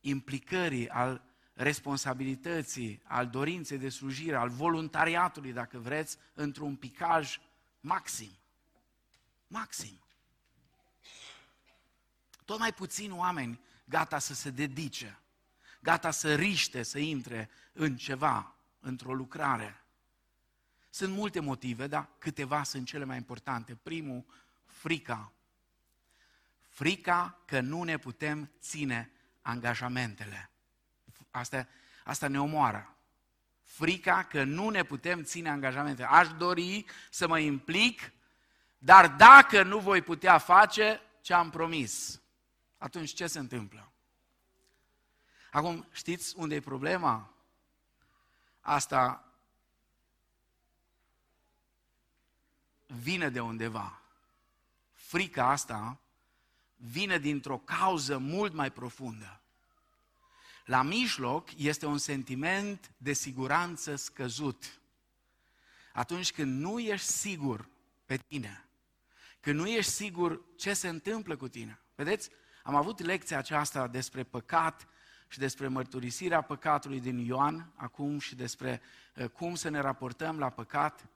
implicării, 0.00 0.88
al 0.88 1.22
responsabilității, 1.52 3.02
al 3.04 3.28
dorinței 3.28 3.78
de 3.78 3.88
slujire, 3.88 4.36
al 4.36 4.48
voluntariatului, 4.48 5.52
dacă 5.52 5.78
vreți, 5.78 6.18
într-un 6.34 6.76
picaj 6.76 7.38
maxim. 7.80 8.38
Maxim. 9.46 10.00
Tot 12.44 12.58
mai 12.58 12.72
puțini 12.72 13.12
oameni 13.12 13.60
gata 13.84 14.18
să 14.18 14.34
se 14.34 14.50
dedice, 14.50 15.18
gata 15.80 16.10
să 16.10 16.34
riște, 16.34 16.82
să 16.82 16.98
intre 16.98 17.50
în 17.72 17.96
ceva, 17.96 18.54
într-o 18.80 19.14
lucrare. 19.14 19.81
Sunt 20.94 21.14
multe 21.14 21.40
motive, 21.40 21.86
dar 21.86 22.08
câteva 22.18 22.62
sunt 22.62 22.86
cele 22.86 23.04
mai 23.04 23.16
importante. 23.16 23.74
Primul, 23.74 24.24
frica. 24.64 25.32
Frica 26.68 27.38
că 27.44 27.60
nu 27.60 27.82
ne 27.82 27.96
putem 27.96 28.50
ține 28.60 29.10
angajamentele. 29.42 30.50
Asta, 31.30 31.68
asta 32.04 32.28
ne 32.28 32.40
omoară. 32.40 32.96
Frica 33.62 34.22
că 34.22 34.44
nu 34.44 34.68
ne 34.68 34.82
putem 34.82 35.22
ține 35.22 35.48
angajamentele. 35.50 36.08
Aș 36.10 36.32
dori 36.32 36.84
să 37.10 37.28
mă 37.28 37.38
implic, 37.38 38.12
dar 38.78 39.08
dacă 39.08 39.62
nu 39.62 39.78
voi 39.78 40.02
putea 40.02 40.38
face 40.38 41.00
ce 41.20 41.34
am 41.34 41.50
promis, 41.50 42.20
atunci 42.78 43.12
ce 43.12 43.26
se 43.26 43.38
întâmplă? 43.38 43.92
Acum, 45.50 45.86
știți 45.92 46.34
unde 46.36 46.54
e 46.54 46.60
problema? 46.60 47.34
Asta 48.60 49.31
vine 53.00 53.28
de 53.28 53.40
undeva. 53.40 54.02
Frica 54.92 55.50
asta 55.50 56.00
vine 56.76 57.18
dintr-o 57.18 57.58
cauză 57.58 58.18
mult 58.18 58.52
mai 58.52 58.70
profundă. 58.70 59.40
La 60.64 60.82
mijloc 60.82 61.48
este 61.56 61.86
un 61.86 61.98
sentiment 61.98 62.90
de 62.96 63.12
siguranță 63.12 63.96
scăzut. 63.96 64.80
Atunci 65.92 66.32
când 66.32 66.60
nu 66.60 66.78
ești 66.78 67.06
sigur 67.06 67.68
pe 68.06 68.16
tine, 68.16 68.64
când 69.40 69.58
nu 69.58 69.66
ești 69.66 69.90
sigur 69.90 70.42
ce 70.56 70.72
se 70.72 70.88
întâmplă 70.88 71.36
cu 71.36 71.48
tine. 71.48 71.80
Vedeți, 71.94 72.30
Am 72.62 72.74
avut 72.74 73.00
lecția 73.00 73.38
aceasta 73.38 73.86
despre 73.86 74.22
păcat 74.22 74.86
și 75.28 75.38
despre 75.38 75.68
mărturisirea 75.68 76.40
păcatului 76.40 77.00
din 77.00 77.18
Ioan 77.18 77.72
acum 77.74 78.18
și 78.18 78.34
despre 78.34 78.80
uh, 79.16 79.28
cum 79.28 79.54
să 79.54 79.68
ne 79.68 79.80
raportăm 79.80 80.38
la 80.38 80.50
păcat. 80.50 81.06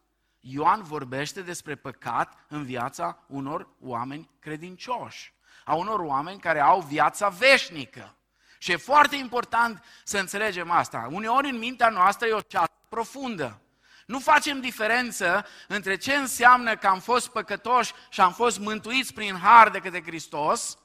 Ioan 0.49 0.83
vorbește 0.83 1.43
despre 1.43 1.75
păcat 1.75 2.45
în 2.49 2.65
viața 2.65 3.25
unor 3.27 3.69
oameni 3.81 4.31
credincioși, 4.41 5.35
a 5.65 5.75
unor 5.75 6.01
oameni 6.01 6.41
care 6.41 6.61
au 6.61 6.81
viața 6.81 7.29
veșnică. 7.29 8.17
Și 8.59 8.73
e 8.73 8.77
foarte 8.77 9.17
important 9.17 9.85
să 10.05 10.19
înțelegem 10.19 10.71
asta. 10.71 11.09
Uneori 11.11 11.49
în 11.49 11.59
mintea 11.59 11.89
noastră 11.89 12.27
e 12.27 12.33
o 12.33 12.41
ceață 12.41 12.73
profundă. 12.89 13.61
Nu 14.07 14.19
facem 14.19 14.61
diferență 14.61 15.47
între 15.69 15.97
ce 15.97 16.15
înseamnă 16.15 16.77
că 16.77 16.87
am 16.87 17.01
fost 17.01 17.29
păcătoși 17.29 17.93
și 18.11 18.21
am 18.21 18.33
fost 18.33 18.59
mântuiți 18.59 19.13
prin 19.13 19.37
har 19.37 19.71
de 19.71 19.79
către 19.79 20.03
Hristos 20.03 20.79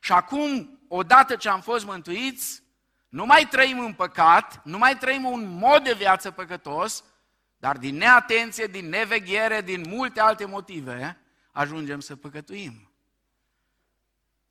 și 0.00 0.12
acum, 0.12 0.80
odată 0.88 1.36
ce 1.36 1.48
am 1.48 1.60
fost 1.60 1.84
mântuiți, 1.84 2.62
nu 3.08 3.26
mai 3.26 3.46
trăim 3.50 3.78
în 3.78 3.92
păcat, 3.92 4.60
nu 4.64 4.78
mai 4.78 4.96
trăim 4.96 5.24
un 5.24 5.58
mod 5.58 5.84
de 5.84 5.92
viață 5.92 6.30
păcătos, 6.30 7.04
dar 7.60 7.76
din 7.78 7.96
neatenție, 7.96 8.66
din 8.66 8.88
neveghere, 8.88 9.60
din 9.60 9.84
multe 9.88 10.20
alte 10.20 10.44
motive, 10.44 11.18
ajungem 11.52 12.00
să 12.00 12.16
păcătuim. 12.16 12.90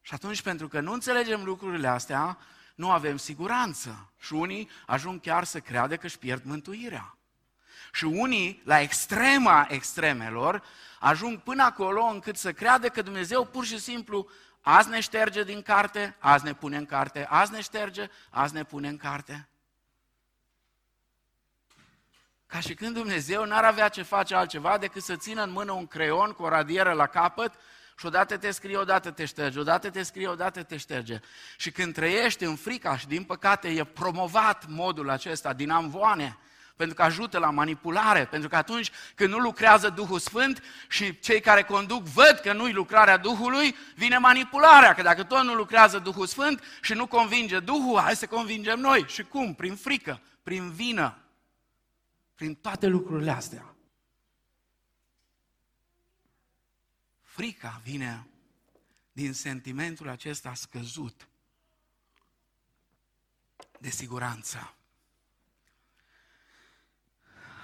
Și 0.02 0.14
atunci, 0.14 0.42
pentru 0.42 0.68
că 0.68 0.80
nu 0.80 0.92
înțelegem 0.92 1.44
lucrurile 1.44 1.88
astea, 1.88 2.38
nu 2.76 2.92
avem 2.92 3.18
siguranță. 3.18 4.12
Și 4.20 4.34
unii 4.34 4.70
ajung 4.86 5.22
chiar 5.22 5.44
să 5.44 5.60
creadă 5.60 5.98
că 5.98 6.06
își 6.06 6.18
pierd 6.18 6.44
mântuirea. 6.44 7.18
Și 7.94 8.06
unii, 8.06 8.62
la 8.66 8.80
extrema 8.80 9.68
extremelor, 9.70 10.64
ajung 11.00 11.40
până 11.40 11.64
acolo 11.64 12.04
încât 12.04 12.38
să 12.38 12.54
creadă 12.54 12.90
că 12.90 13.02
Dumnezeu 13.02 13.46
pur 13.46 13.66
și 13.66 13.80
simplu 13.80 14.30
azi 14.62 14.90
ne 14.90 15.00
șterge 15.00 15.44
din 15.44 15.62
carte, 15.62 16.16
azi 16.20 16.44
ne 16.44 16.54
pune 16.54 16.78
în 16.78 16.86
carte, 16.86 17.26
azi 17.30 17.52
ne 17.52 17.62
șterge, 17.62 18.10
azi 18.30 18.54
ne 18.54 18.64
pune 18.64 18.88
în 18.88 18.98
carte. 18.98 19.50
Ca 22.52 22.60
și 22.60 22.74
când 22.74 22.94
Dumnezeu 22.94 23.46
n-ar 23.46 23.64
avea 23.64 23.88
ce 23.88 24.02
face 24.02 24.36
altceva 24.36 24.78
decât 24.78 25.04
să 25.04 25.16
țină 25.16 25.44
în 25.44 25.52
mână 25.52 25.72
un 25.72 25.88
creion 25.88 26.32
cu 26.32 26.44
o 26.44 26.50
radieră 26.50 26.92
la 26.92 27.08
capăt 27.08 27.54
și 27.98 28.06
odată 28.06 28.38
te 28.38 28.52
scrie, 28.52 28.78
odată 28.78 29.12
te 29.12 29.26
șterge, 29.26 29.60
odată 29.60 29.90
te 29.90 30.04
scrie, 30.04 30.28
odată 30.28 30.64
te 30.64 30.78
șterge. 30.78 31.20
Și 31.58 31.72
când 31.72 31.94
trăiești 31.94 32.44
în 32.44 32.56
frica 32.56 32.98
și 32.98 33.08
din 33.08 33.24
păcate 33.24 33.68
e 33.68 33.84
promovat 33.84 34.66
modul 34.68 35.10
acesta 35.10 35.54
din 35.54 35.70
amvoane, 35.70 36.38
pentru 36.76 36.96
că 36.96 37.02
ajută 37.02 37.38
la 37.38 37.50
manipulare, 37.50 38.26
pentru 38.26 38.50
că 38.50 38.56
atunci 38.56 38.92
când 39.16 39.30
nu 39.30 39.38
lucrează 39.38 39.90
Duhul 39.90 40.20
Sfânt 40.20 40.64
și 40.88 41.20
cei 41.20 41.42
care 41.42 41.64
conduc 41.64 42.04
văd 42.04 42.40
că 42.44 42.54
nu-i 42.54 42.72
lucrarea 42.72 43.18
Duhului, 43.18 43.76
vine 43.96 44.18
manipularea, 44.18 44.94
că 44.94 45.02
dacă 45.02 45.24
tot 45.24 45.44
nu 45.44 45.54
lucrează 45.54 46.00
Duhul 46.00 46.28
Sfânt 46.28 46.64
și 46.82 46.94
nu 46.94 47.08
convinge 47.08 47.60
Duhul, 47.60 48.00
hai 48.00 48.16
să 48.16 48.28
convingem 48.28 48.80
noi. 48.80 49.06
Și 49.08 49.24
cum? 49.24 49.54
Prin 49.54 49.76
frică, 49.76 50.22
prin 50.44 50.72
vină, 50.72 51.18
prin 52.40 52.56
toate 52.56 52.88
lucrurile 52.88 53.32
astea. 53.32 53.76
Frica 57.22 57.82
vine 57.84 58.28
din 59.12 59.34
sentimentul 59.34 60.08
acesta 60.08 60.54
scăzut 60.54 61.28
de 63.80 63.90
siguranță. 63.90 64.76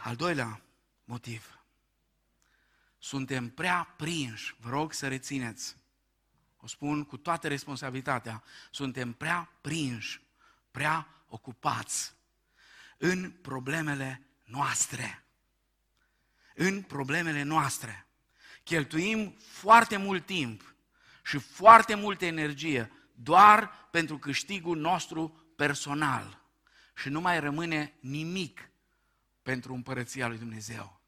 Al 0.04 0.16
doilea 0.16 0.62
motiv. 1.04 1.60
Suntem 2.98 3.50
prea 3.50 3.94
prinși, 3.98 4.56
vă 4.60 4.70
rog 4.70 4.94
să 4.94 5.08
rețineți, 5.08 5.78
o 6.58 6.68
spun 6.68 7.04
cu 7.04 7.18
toată 7.18 7.48
responsabilitatea, 7.48 8.44
suntem 8.72 9.14
prea 9.14 9.52
prinși, 9.62 10.22
prea 10.72 11.24
ocupați 11.28 12.16
în 12.98 13.32
problemele 13.32 14.26
noastre. 14.46 15.26
În 16.56 16.82
problemele 16.82 17.42
noastre. 17.42 18.08
Cheltuim 18.64 19.36
foarte 19.40 19.98
mult 19.98 20.26
timp 20.26 20.76
și 21.24 21.38
foarte 21.38 21.96
multă 21.96 22.26
energie 22.26 22.92
doar 23.14 23.88
pentru 23.92 24.18
câștigul 24.18 24.78
nostru 24.78 25.54
personal. 25.56 26.42
Și 26.96 27.10
nu 27.10 27.22
mai 27.22 27.40
rămâne 27.40 27.94
nimic 28.00 28.70
pentru 29.42 29.74
împărăția 29.74 30.28
lui 30.28 30.38
Dumnezeu. 30.38 31.02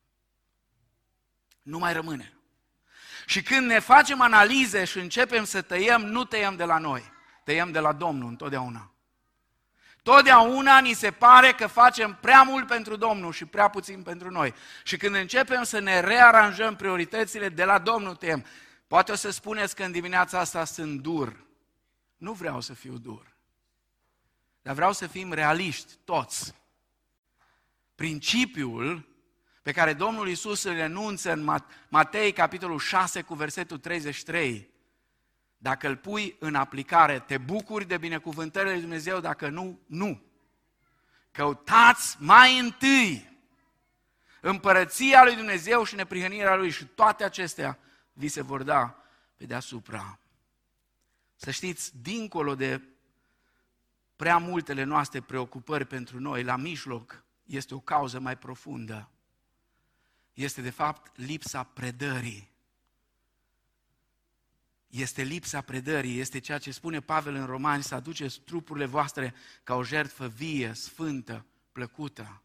Nu 1.61 1.77
mai 1.77 1.93
rămâne. 1.93 2.33
Și 3.25 3.41
când 3.41 3.67
ne 3.67 3.79
facem 3.79 4.21
analize 4.21 4.85
și 4.85 4.97
începem 4.97 5.43
să 5.43 5.61
tăiem, 5.61 6.01
nu 6.01 6.23
tăiem 6.23 6.55
de 6.55 6.63
la 6.63 6.77
noi, 6.77 7.11
tăiem 7.43 7.71
de 7.71 7.79
la 7.79 7.93
Domnul 7.93 8.29
întotdeauna. 8.29 8.91
Totdeauna 10.07 10.79
ni 10.79 10.93
se 10.93 11.11
pare 11.11 11.51
că 11.51 11.67
facem 11.67 12.17
prea 12.21 12.41
mult 12.41 12.67
pentru 12.67 12.95
Domnul 12.95 13.31
și 13.31 13.45
prea 13.45 13.67
puțin 13.67 14.03
pentru 14.03 14.31
noi. 14.31 14.53
Și 14.83 14.97
când 14.97 15.15
începem 15.15 15.63
să 15.63 15.79
ne 15.79 15.99
rearanjăm 15.99 16.75
prioritățile, 16.75 17.49
de 17.49 17.63
la 17.63 17.79
Domnul 17.79 18.15
tăiem. 18.15 18.45
Poate 18.87 19.11
o 19.11 19.15
să 19.15 19.29
spuneți 19.29 19.75
că 19.75 19.83
în 19.83 19.91
dimineața 19.91 20.39
asta 20.39 20.65
sunt 20.65 21.01
dur. 21.01 21.45
Nu 22.17 22.31
vreau 22.33 22.61
să 22.61 22.73
fiu 22.73 22.97
dur. 22.97 23.35
Dar 24.61 24.75
vreau 24.75 24.93
să 24.93 25.07
fim 25.07 25.33
realiști, 25.33 25.93
toți 26.03 26.55
principiul 27.95 29.07
pe 29.61 29.71
care 29.71 29.93
Domnul 29.93 30.27
Isus 30.27 30.63
îl 30.63 30.77
enunță 30.77 31.31
în 31.31 31.59
Matei, 31.89 32.31
capitolul 32.31 32.79
6, 32.79 33.21
cu 33.21 33.33
versetul 33.33 33.77
33. 33.77 34.69
Dacă 35.67 35.87
îl 35.87 35.95
pui 35.95 36.35
în 36.39 36.55
aplicare, 36.55 37.19
te 37.19 37.37
bucuri 37.37 37.85
de 37.85 37.97
binecuvântările 37.97 38.71
lui 38.71 38.81
Dumnezeu, 38.81 39.19
dacă 39.19 39.49
nu, 39.49 39.79
nu. 39.85 40.21
Căutați 41.31 42.17
mai 42.19 42.59
întâi 42.59 43.39
împărăția 44.41 45.23
lui 45.23 45.35
Dumnezeu 45.35 45.83
și 45.83 45.95
neprihănirea 45.95 46.55
lui 46.55 46.69
și 46.69 46.85
toate 46.85 47.23
acestea 47.23 47.79
vi 48.13 48.27
se 48.27 48.41
vor 48.41 48.63
da 48.63 49.03
pe 49.37 49.45
deasupra. 49.45 50.19
Să 51.35 51.51
știți, 51.51 51.97
dincolo 52.01 52.55
de 52.55 52.81
prea 54.15 54.37
multele 54.37 54.83
noastre 54.83 55.21
preocupări 55.21 55.85
pentru 55.85 56.19
noi, 56.19 56.43
la 56.43 56.55
mijloc 56.55 57.23
este 57.43 57.73
o 57.73 57.79
cauză 57.79 58.19
mai 58.19 58.37
profundă. 58.37 59.09
Este 60.33 60.61
de 60.61 60.69
fapt 60.69 61.17
lipsa 61.17 61.63
predării. 61.63 62.55
Este 64.87 65.21
lipsa 65.21 65.61
predării, 65.61 66.19
este 66.19 66.39
ceea 66.39 66.57
ce 66.57 66.71
spune 66.71 66.99
Pavel 66.99 67.35
în 67.35 67.45
Romani, 67.45 67.83
să 67.83 67.95
aduceți 67.95 68.39
trupurile 68.39 68.85
voastre 68.85 69.33
ca 69.63 69.75
o 69.75 69.83
jertfă 69.83 70.27
vie, 70.27 70.71
sfântă, 70.73 71.45
plăcută. 71.71 72.41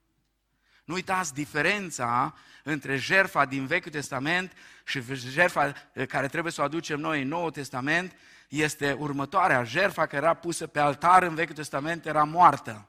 Nu 0.84 0.94
uitați 0.94 1.34
diferența 1.34 2.34
între 2.64 2.96
jertfa 2.96 3.44
din 3.44 3.66
Vechiul 3.66 3.90
Testament 3.90 4.52
și 4.84 5.02
jertfa 5.14 5.72
care 6.08 6.28
trebuie 6.28 6.52
să 6.52 6.60
o 6.60 6.64
aducem 6.64 7.00
noi 7.00 7.22
în 7.22 7.28
Noul 7.28 7.50
Testament 7.50 8.16
este 8.48 8.92
următoarea. 8.92 9.64
Jertfa 9.64 10.06
care 10.06 10.22
era 10.22 10.34
pusă 10.34 10.66
pe 10.66 10.78
altar 10.78 11.22
în 11.22 11.34
Vechiul 11.34 11.54
Testament 11.54 12.06
era 12.06 12.24
moartă. 12.24 12.88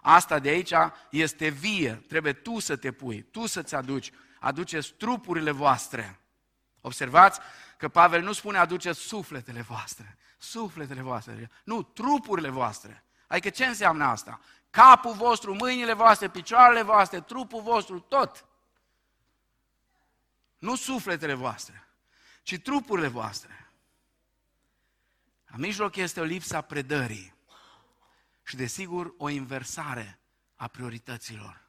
Asta 0.00 0.38
de 0.38 0.48
aici 0.48 0.72
este 1.10 1.48
vie. 1.48 2.04
Trebuie 2.08 2.32
tu 2.32 2.58
să 2.58 2.76
te 2.76 2.92
pui, 2.92 3.22
tu 3.30 3.46
să-ți 3.46 3.74
aduci. 3.74 4.10
Aduceți 4.40 4.92
trupurile 4.92 5.50
voastre. 5.50 6.20
Observați 6.80 7.40
că 7.82 7.88
Pavel 7.88 8.22
nu 8.22 8.32
spune 8.32 8.58
aduceți 8.58 9.00
sufletele 9.00 9.60
voastre. 9.60 10.18
Sufletele 10.38 11.00
voastre. 11.00 11.50
Nu, 11.64 11.82
trupurile 11.82 12.48
voastre. 12.48 13.04
Adică 13.26 13.50
ce 13.50 13.66
înseamnă 13.66 14.04
asta? 14.04 14.40
Capul 14.70 15.14
vostru, 15.14 15.54
mâinile 15.54 15.92
voastre, 15.92 16.28
picioarele 16.28 16.82
voastre, 16.82 17.20
trupul 17.20 17.62
vostru, 17.62 17.98
tot. 17.98 18.44
Nu 20.58 20.76
sufletele 20.76 21.34
voastre, 21.34 21.88
ci 22.42 22.58
trupurile 22.58 23.08
voastre. 23.08 23.70
La 25.46 25.56
mijloc 25.56 25.96
este 25.96 26.20
o 26.20 26.24
lipsă 26.24 26.56
a 26.56 26.60
predării 26.60 27.34
și, 28.42 28.56
desigur, 28.56 29.14
o 29.18 29.28
inversare 29.28 30.18
a 30.54 30.66
priorităților. 30.66 31.61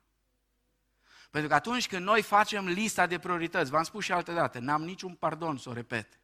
Pentru 1.34 1.52
că 1.52 1.56
atunci 1.56 1.88
când 1.88 2.06
noi 2.06 2.22
facem 2.22 2.66
lista 2.66 3.08
de 3.08 3.20
priorități, 3.20 3.72
v-am 3.72 3.84
spus 3.84 4.04
și 4.04 4.12
altă 4.12 4.32
dată, 4.32 4.60
n-am 4.60 4.84
niciun 4.84 5.14
pardon 5.14 5.58
să 5.58 5.70
o 5.70 5.74
repet. 5.74 6.20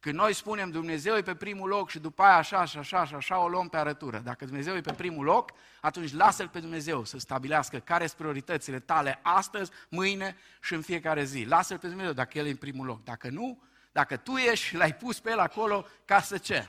Când 0.00 0.14
noi 0.14 0.32
spunem 0.32 0.70
Dumnezeu 0.70 1.16
e 1.16 1.22
pe 1.22 1.34
primul 1.34 1.68
loc 1.68 1.90
și 1.90 1.98
după 1.98 2.22
aia 2.22 2.36
așa 2.36 2.64
și 2.64 2.78
așa 2.78 3.04
și 3.04 3.14
așa 3.14 3.38
o 3.38 3.48
luăm 3.48 3.68
pe 3.68 3.76
arătură. 3.76 4.18
Dacă 4.18 4.44
Dumnezeu 4.44 4.76
e 4.76 4.80
pe 4.80 4.92
primul 4.92 5.24
loc, 5.24 5.50
atunci 5.80 6.12
lasă-L 6.12 6.48
pe 6.48 6.60
Dumnezeu 6.60 7.04
să 7.04 7.18
stabilească 7.18 7.78
care 7.78 8.06
sunt 8.06 8.18
prioritățile 8.18 8.78
tale 8.78 9.18
astăzi, 9.22 9.70
mâine 9.88 10.36
și 10.60 10.74
în 10.74 10.82
fiecare 10.82 11.24
zi. 11.24 11.44
Lasă-L 11.44 11.78
pe 11.78 11.88
Dumnezeu 11.88 12.12
dacă 12.12 12.38
El 12.38 12.46
e 12.46 12.50
în 12.50 12.56
primul 12.56 12.86
loc. 12.86 13.04
Dacă 13.04 13.28
nu, 13.28 13.62
dacă 13.92 14.16
tu 14.16 14.36
ești 14.36 14.64
și 14.64 14.76
l-ai 14.76 14.94
pus 14.94 15.20
pe 15.20 15.30
El 15.30 15.38
acolo, 15.38 15.86
ca 16.04 16.20
să 16.20 16.38
ce? 16.38 16.68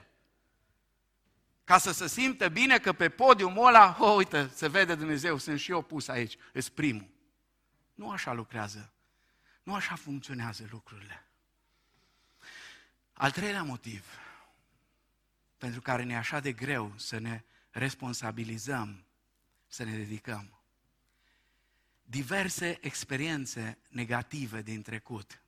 ca 1.64 1.78
să 1.78 1.92
se 1.92 2.08
simtă 2.08 2.48
bine 2.48 2.78
că 2.78 2.94
pe 2.94 3.10
podiumul 3.10 3.68
ăla, 3.68 3.98
oh, 4.00 4.16
uite, 4.16 4.50
se 4.54 4.68
vede 4.68 4.96
Dumnezeu, 4.96 5.38
sunt 5.38 5.60
și 5.60 5.72
eu 5.72 5.82
pus 5.82 6.08
aici, 6.08 6.38
îs 6.54 6.70
primul. 6.70 7.16
Nu 7.98 8.12
așa 8.12 8.34
lucrează. 8.34 8.94
Nu 9.64 9.76
așa 9.76 9.96
funcționează 9.96 10.68
lucrurile. 10.70 11.28
Al 13.14 13.32
treilea 13.32 13.64
motiv. 13.64 14.06
pentru 15.58 15.82
care 15.82 16.04
ne 16.04 16.18
așa 16.18 16.40
de 16.40 16.54
greu 16.54 16.94
să 16.98 17.18
ne 17.18 17.44
responsabilizăm, 17.70 19.06
să 19.68 19.84
ne 19.84 19.98
dedicăm. 19.98 20.60
Diverse 22.04 22.78
experiențe 22.82 23.78
negative 23.90 24.62
din 24.62 24.82
trecut 24.82 25.42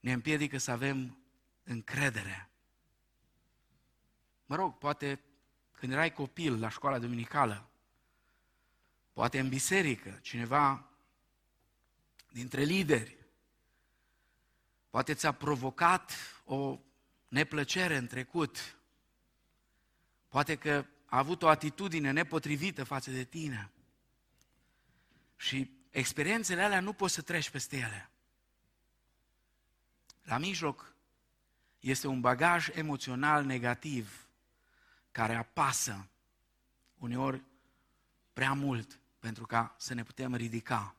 ne 0.00 0.12
împiedică 0.12 0.58
să 0.58 0.70
avem 0.70 1.18
încredere. 1.62 2.50
Mă 4.46 4.56
rog, 4.56 4.78
poate 4.78 5.20
când 5.72 5.92
erai 5.92 6.12
copil 6.12 6.58
la 6.58 6.68
școala 6.68 6.98
duminicală, 6.98 7.70
poate 9.12 9.38
în 9.38 9.48
biserică, 9.48 10.18
cineva 10.22 10.91
dintre 12.32 12.62
lideri, 12.62 13.16
poate 14.90 15.14
ți-a 15.14 15.32
provocat 15.32 16.12
o 16.44 16.78
neplăcere 17.28 17.96
în 17.96 18.06
trecut, 18.06 18.76
poate 20.28 20.56
că 20.56 20.86
a 21.06 21.18
avut 21.18 21.42
o 21.42 21.48
atitudine 21.48 22.10
nepotrivită 22.10 22.84
față 22.84 23.10
de 23.10 23.24
tine 23.24 23.70
și 25.36 25.70
experiențele 25.90 26.62
alea 26.62 26.80
nu 26.80 26.92
poți 26.92 27.14
să 27.14 27.22
treci 27.22 27.50
peste 27.50 27.76
ele. 27.76 28.10
La 30.22 30.38
mijloc 30.38 30.94
este 31.80 32.06
un 32.06 32.20
bagaj 32.20 32.68
emoțional 32.72 33.44
negativ 33.44 34.26
care 35.10 35.34
apasă 35.34 36.08
uneori 36.98 37.42
prea 38.32 38.52
mult 38.52 38.98
pentru 39.18 39.46
ca 39.46 39.74
să 39.78 39.94
ne 39.94 40.02
putem 40.02 40.34
ridica. 40.34 40.96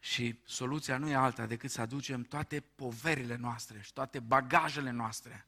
Și 0.00 0.38
soluția 0.44 0.98
nu 0.98 1.08
e 1.08 1.14
alta 1.14 1.46
decât 1.46 1.70
să 1.70 1.80
aducem 1.80 2.22
toate 2.22 2.60
poverile 2.60 3.36
noastre 3.36 3.80
și 3.80 3.92
toate 3.92 4.20
bagajele 4.20 4.90
noastre, 4.90 5.46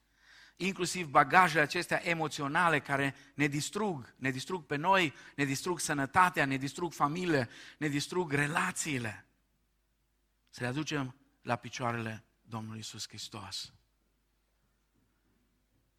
inclusiv 0.57 1.07
bagajele 1.07 1.61
acestea 1.61 2.09
emoționale 2.09 2.80
care 2.80 3.14
ne 3.34 3.46
distrug, 3.46 4.14
ne 4.16 4.30
distrug 4.30 4.64
pe 4.64 4.76
noi, 4.76 5.14
ne 5.36 5.44
distrug 5.44 5.80
sănătatea, 5.80 6.44
ne 6.44 6.57
distrug 6.57 6.92
familiile, 6.92 7.48
ne 7.78 7.88
distrug 7.88 8.32
relațiile. 8.32 9.24
Să 10.51 10.61
le 10.61 10.66
aducem 10.66 11.14
la 11.42 11.57
picioarele 11.57 12.24
Domnului 12.42 12.78
Isus 12.78 13.09
Hristos. 13.09 13.72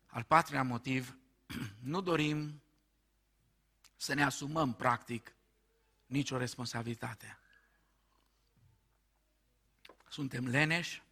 Al 0.06 0.24
patrulea 0.24 0.64
motiv, 0.64 1.18
nu 1.80 2.02
dorim 2.02 2.62
să 3.96 4.14
ne 4.14 4.24
asumăm 4.24 4.74
practic 4.74 5.36
nicio 6.06 6.38
responsabilitate. 6.38 7.41
Suntem 10.12 10.48
leneși 10.48 11.04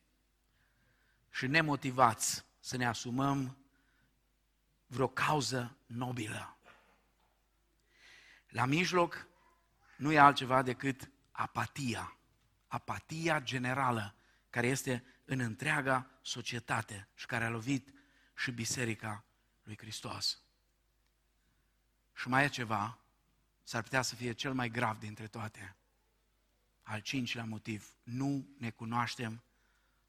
și 1.32 1.47
nemotivați 1.47 2.45
să 2.60 2.78
ne 2.78 2.86
asumăm 2.86 3.58
vreo 4.88 5.08
cauză 5.08 5.78
nobilă. 5.86 6.58
La 8.50 8.66
mijloc 8.66 9.28
nu 9.97 10.12
e 10.12 10.20
altceva 10.20 10.62
decât 10.62 11.10
apatia, 11.32 12.18
apatia 12.68 13.41
generală 13.41 14.16
care 14.50 14.68
este 14.68 15.04
în 15.26 15.39
întreaga 15.39 16.10
societate 16.22 17.08
și 17.16 17.26
care 17.26 17.43
a 17.43 17.50
lovit 17.50 17.93
și 18.36 18.52
Biserica 18.52 19.24
lui 19.64 19.78
Hristos. 19.78 20.41
Și 22.14 22.28
mai 22.28 22.43
e 22.43 22.50
ceva, 22.50 22.97
s-ar 23.64 23.82
putea 23.82 24.02
să 24.02 24.16
fie 24.16 24.32
cel 24.32 24.54
mai 24.54 24.70
grav 24.70 25.00
dintre 25.00 25.28
toate. 25.28 25.76
Al 26.89 26.99
cincilea 26.99 27.45
motiv, 27.45 27.93
nu 28.03 28.47
ne 28.57 28.69
cunoaștem 28.69 29.43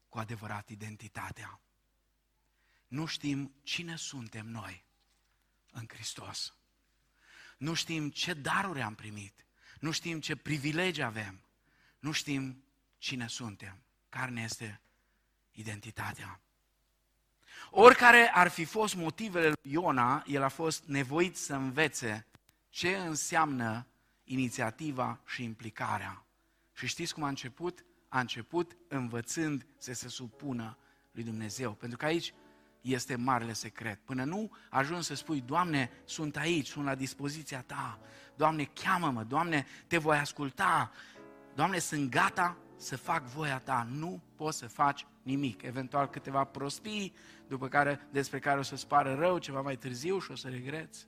cu 0.09 0.17
adevărat 0.17 0.69
identitatea. 0.69 1.61
Nu 2.87 3.05
știm 3.05 3.53
cine 3.63 3.95
suntem 3.95 4.47
noi 4.47 4.85
în 5.71 5.85
Hristos. 5.87 6.53
Nu 7.57 7.73
știm 7.73 8.09
ce 8.09 8.33
daruri 8.33 8.81
am 8.81 8.95
primit. 8.95 9.45
Nu 9.79 9.91
știm 9.91 10.19
ce 10.19 10.35
privilegii 10.35 11.03
avem. 11.03 11.41
Nu 11.99 12.11
știm 12.11 12.63
cine 12.97 13.27
suntem, 13.27 13.83
care 14.09 14.31
ne 14.31 14.41
este 14.41 14.81
identitatea. 15.51 16.39
Oricare 17.69 18.31
ar 18.33 18.47
fi 18.47 18.65
fost 18.65 18.95
motivele 18.95 19.47
lui 19.47 19.71
Iona, 19.71 20.23
el 20.27 20.43
a 20.43 20.49
fost 20.49 20.83
nevoit 20.83 21.37
să 21.37 21.53
învețe 21.53 22.27
ce 22.69 22.97
înseamnă 22.97 23.87
inițiativa 24.23 25.19
și 25.25 25.43
implicarea. 25.43 26.25
Și 26.81 26.87
știți 26.87 27.13
cum 27.13 27.23
a 27.23 27.27
început? 27.27 27.85
A 28.09 28.19
început 28.19 28.77
învățând 28.87 29.65
să 29.77 29.93
se 29.93 30.07
supună 30.07 30.77
lui 31.11 31.23
Dumnezeu. 31.23 31.71
Pentru 31.71 31.97
că 31.97 32.05
aici 32.05 32.33
este 32.81 33.15
marele 33.15 33.53
secret. 33.53 33.99
Până 34.05 34.23
nu 34.23 34.51
ajungi 34.69 35.05
să 35.05 35.15
spui, 35.15 35.41
Doamne, 35.41 35.91
sunt 36.05 36.37
aici, 36.37 36.67
sunt 36.67 36.85
la 36.85 36.95
dispoziția 36.95 37.61
Ta. 37.61 37.99
Doamne, 38.35 38.63
cheamă-mă, 38.63 39.23
Doamne, 39.23 39.65
te 39.87 39.97
voi 39.97 40.17
asculta. 40.17 40.91
Doamne, 41.55 41.79
sunt 41.79 42.09
gata 42.09 42.57
să 42.77 42.97
fac 42.97 43.23
voia 43.23 43.59
Ta. 43.59 43.87
Nu 43.91 44.21
poți 44.35 44.57
să 44.57 44.67
faci 44.67 45.05
nimic. 45.23 45.61
Eventual 45.61 46.09
câteva 46.09 46.43
prostii, 46.43 47.15
după 47.47 47.67
care, 47.67 48.07
despre 48.11 48.39
care 48.39 48.59
o 48.59 48.63
să-ți 48.63 48.87
pară 48.87 49.15
rău 49.15 49.37
ceva 49.37 49.61
mai 49.61 49.75
târziu 49.75 50.19
și 50.19 50.31
o 50.31 50.35
să 50.35 50.47
regreți. 50.47 51.07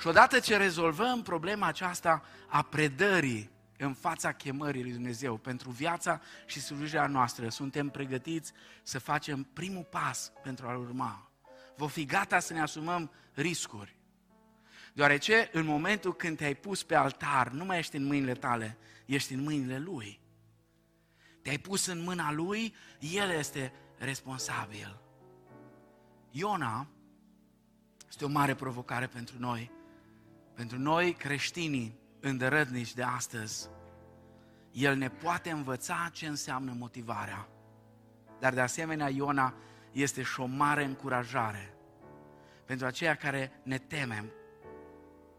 Și 0.00 0.06
odată 0.06 0.38
ce 0.40 0.56
rezolvăm 0.56 1.22
problema 1.22 1.66
aceasta 1.66 2.22
a 2.48 2.62
predării 2.62 3.51
în 3.84 3.94
fața 3.94 4.32
chemării 4.32 4.82
lui 4.82 4.92
Dumnezeu 4.92 5.36
pentru 5.36 5.70
viața 5.70 6.20
și 6.46 6.60
slujirea 6.60 7.06
noastră, 7.06 7.48
suntem 7.48 7.88
pregătiți 7.88 8.52
să 8.82 8.98
facem 8.98 9.42
primul 9.42 9.84
pas 9.84 10.32
pentru 10.42 10.66
a-L 10.66 10.78
urma. 10.78 11.30
Vom 11.76 11.88
fi 11.88 12.04
gata 12.04 12.38
să 12.38 12.52
ne 12.52 12.60
asumăm 12.60 13.10
riscuri. 13.34 13.96
Deoarece 14.94 15.48
în 15.52 15.64
momentul 15.64 16.14
când 16.14 16.36
te-ai 16.36 16.54
pus 16.54 16.82
pe 16.82 16.94
altar, 16.94 17.50
nu 17.50 17.64
mai 17.64 17.78
ești 17.78 17.96
în 17.96 18.04
mâinile 18.04 18.34
tale, 18.34 18.78
ești 19.06 19.32
în 19.32 19.42
mâinile 19.42 19.78
Lui. 19.78 20.20
Te-ai 21.42 21.58
pus 21.58 21.86
în 21.86 22.02
mâna 22.02 22.32
Lui, 22.32 22.74
El 23.00 23.30
este 23.30 23.72
responsabil. 23.98 25.00
Iona 26.30 26.88
este 28.08 28.24
o 28.24 28.28
mare 28.28 28.54
provocare 28.54 29.06
pentru 29.06 29.38
noi, 29.38 29.70
pentru 30.54 30.78
noi 30.78 31.12
creștinii 31.12 32.00
îndărătnici 32.22 32.94
de 32.94 33.02
astăzi. 33.02 33.68
El 34.72 34.96
ne 34.96 35.08
poate 35.08 35.50
învăța 35.50 36.10
ce 36.12 36.26
înseamnă 36.26 36.74
motivarea. 36.78 37.48
Dar 38.38 38.54
de 38.54 38.60
asemenea, 38.60 39.08
Iona 39.08 39.54
este 39.92 40.22
și 40.22 40.40
o 40.40 40.46
mare 40.46 40.84
încurajare 40.84 41.74
pentru 42.64 42.86
aceia 42.86 43.14
care 43.14 43.60
ne 43.62 43.78
temem, 43.78 44.32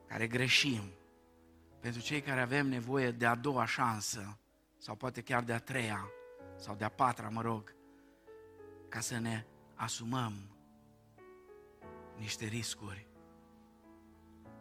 care 0.08 0.28
greșim, 0.28 0.82
pentru 1.80 2.02
cei 2.02 2.22
care 2.22 2.42
avem 2.42 2.68
nevoie 2.68 3.12
de 3.12 3.26
a 3.26 3.36
doua 3.36 3.66
șansă, 3.66 4.38
sau 4.78 4.96
poate 4.96 5.22
chiar 5.22 5.44
de 5.44 5.54
a 5.54 5.60
treia, 5.60 6.10
sau 6.56 6.76
de 6.76 6.84
a 6.84 6.90
patra, 6.90 7.30
mă 7.30 7.42
rog, 7.42 7.76
ca 8.90 9.00
să 9.00 9.20
ne 9.20 9.46
asumăm 9.76 10.34
niște 12.18 12.46
riscuri. 12.46 13.08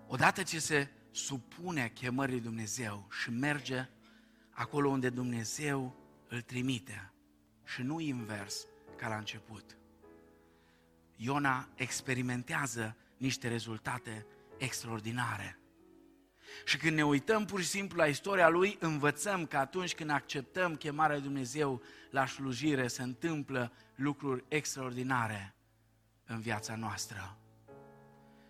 Odată 0.07 0.43
ce 0.43 0.59
se 0.59 0.89
supune 1.13 1.89
chemării 1.95 2.41
Dumnezeu 2.41 3.09
și 3.23 3.31
merge 3.31 3.89
acolo 4.51 4.89
unde 4.89 5.11
Dumnezeu 5.11 5.95
îl 6.29 6.41
trimite 6.41 7.13
și 7.65 7.83
nu 7.83 8.01
invers 8.01 8.67
ca 8.97 9.09
la 9.09 9.17
început. 9.17 9.77
Iona 11.17 11.69
experimentează 11.75 12.97
niște 13.17 13.49
rezultate 13.49 14.27
extraordinare. 14.59 15.59
Și 16.65 16.77
când 16.77 16.97
ne 16.97 17.05
uităm 17.05 17.45
pur 17.45 17.61
și 17.61 17.69
simplu 17.69 17.97
la 17.97 18.07
istoria 18.07 18.49
lui, 18.49 18.77
învățăm 18.81 19.47
că 19.47 19.57
atunci 19.57 19.95
când 19.95 20.11
acceptăm 20.11 20.77
chemarea 20.77 21.15
lui 21.15 21.25
Dumnezeu 21.25 21.83
la 22.11 22.27
slujire, 22.27 22.89
se 22.89 23.03
întâmplă 23.03 23.73
lucruri 23.95 24.45
extraordinare 24.49 25.55
în 26.25 26.41
viața 26.41 26.77
noastră. 26.77 27.37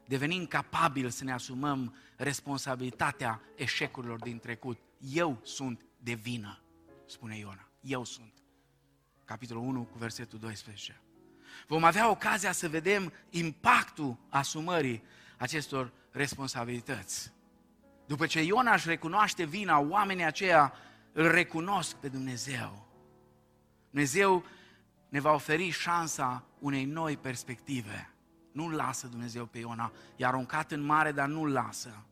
Devenim 0.06 0.46
capabili 0.46 1.12
să 1.12 1.24
ne 1.24 1.32
asumăm 1.32 1.96
responsabilitatea 2.16 3.40
eșecurilor 3.56 4.18
din 4.18 4.38
trecut. 4.38 4.78
Eu 4.98 5.40
sunt 5.42 5.84
de 5.98 6.12
vină, 6.12 6.60
spune 7.06 7.38
Iona. 7.38 7.68
Eu 7.80 8.04
sunt. 8.04 8.32
Capitolul 9.24 9.62
1 9.62 9.82
cu 9.82 9.98
versetul 9.98 10.38
12. 10.38 11.00
Vom 11.66 11.84
avea 11.84 12.10
ocazia 12.10 12.52
să 12.52 12.68
vedem 12.68 13.12
impactul 13.30 14.18
asumării 14.28 15.02
acestor 15.38 15.92
responsabilități. 16.10 17.32
După 18.06 18.26
ce 18.26 18.42
Iona 18.42 18.72
își 18.72 18.88
recunoaște 18.88 19.44
vina, 19.44 19.78
oamenii 19.78 20.24
aceia 20.24 20.72
îl 21.12 21.30
recunosc 21.30 21.96
pe 21.96 22.08
Dumnezeu. 22.08 22.88
Dumnezeu 23.90 24.44
ne 25.08 25.20
va 25.20 25.32
oferi 25.32 25.70
șansa 25.70 26.44
unei 26.58 26.84
noi 26.84 27.16
perspective. 27.16 28.11
Nu-l 28.52 28.74
lasă 28.74 29.06
Dumnezeu 29.06 29.46
pe 29.46 29.58
Iona, 29.58 29.92
i-a 30.16 30.28
aruncat 30.28 30.70
în 30.72 30.80
mare, 30.80 31.12
dar 31.12 31.28
nu-l 31.28 31.52
lasă. 31.52 32.06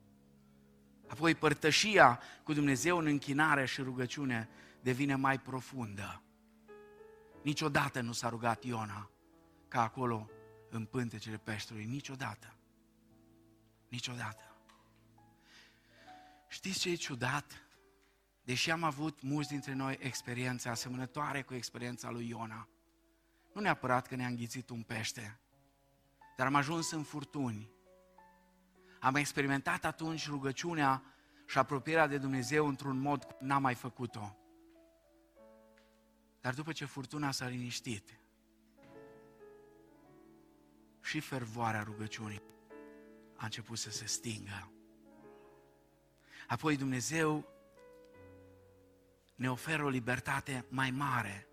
Apoi 1.07 1.35
părtășia 1.35 2.21
cu 2.43 2.53
Dumnezeu 2.53 2.99
în 2.99 3.07
închinare 3.07 3.67
și 3.67 3.83
rugăciune 3.83 4.49
devine 4.81 5.15
mai 5.15 5.39
profundă. 5.39 6.23
Niciodată 7.43 8.01
nu 8.01 8.13
s-a 8.13 8.29
rugat 8.29 8.65
Iona 8.65 9.11
ca 9.69 9.83
acolo 9.83 10.31
în 10.71 10.85
pântecele 10.85 11.37
peștelui. 11.37 11.85
Niciodată. 11.85 12.55
Niciodată. 13.89 14.45
Știți 16.49 16.79
ce 16.79 16.91
e 16.91 16.95
ciudat? 16.95 17.65
Deși 18.45 18.71
am 18.71 18.83
avut 18.83 19.23
mulți 19.23 19.49
dintre 19.49 19.73
noi 19.75 19.99
experiențe 20.01 20.69
asemănătoare 20.69 21.43
cu 21.43 21.55
experiența 21.55 22.11
lui 22.11 22.29
Iona, 22.29 22.69
nu 23.53 23.61
neapărat 23.61 24.07
că 24.07 24.17
ne-a 24.17 24.27
înghițit 24.27 24.71
un 24.71 24.83
pește, 24.83 25.41
dar 26.41 26.49
am 26.49 26.55
ajuns 26.55 26.91
în 26.91 27.03
furtuni. 27.03 27.71
Am 29.01 29.15
experimentat 29.15 29.85
atunci 29.85 30.29
rugăciunea 30.29 31.03
și 31.47 31.59
apropierea 31.59 32.07
de 32.07 32.19
Dumnezeu 32.19 32.67
într-un 32.67 32.99
mod 32.99 33.25
cum 33.25 33.47
n-am 33.47 33.63
mai 33.63 33.75
făcut-o. 33.75 34.37
Dar 36.41 36.55
după 36.55 36.73
ce 36.73 36.85
furtuna 36.85 37.31
s-a 37.31 37.47
liniștit, 37.47 38.21
și 41.01 41.21
fervoarea 41.21 41.83
rugăciunii 41.83 42.43
a 43.37 43.45
început 43.45 43.79
să 43.79 43.91
se 43.91 44.07
stingă. 44.07 44.73
Apoi 46.47 46.77
Dumnezeu 46.77 47.49
ne 49.35 49.51
oferă 49.51 49.85
o 49.85 49.89
libertate 49.89 50.67
mai 50.69 50.91
mare 50.91 51.49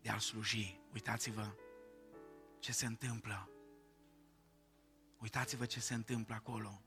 de 0.00 0.10
a-L 0.10 0.18
sluji. 0.18 0.80
Uitați-vă 0.92 1.54
ce 2.58 2.72
se 2.72 2.86
întâmplă. 2.86 3.48
Uitați-vă 5.18 5.64
ce 5.64 5.80
se 5.80 5.94
întâmplă 5.94 6.34
acolo. 6.34 6.82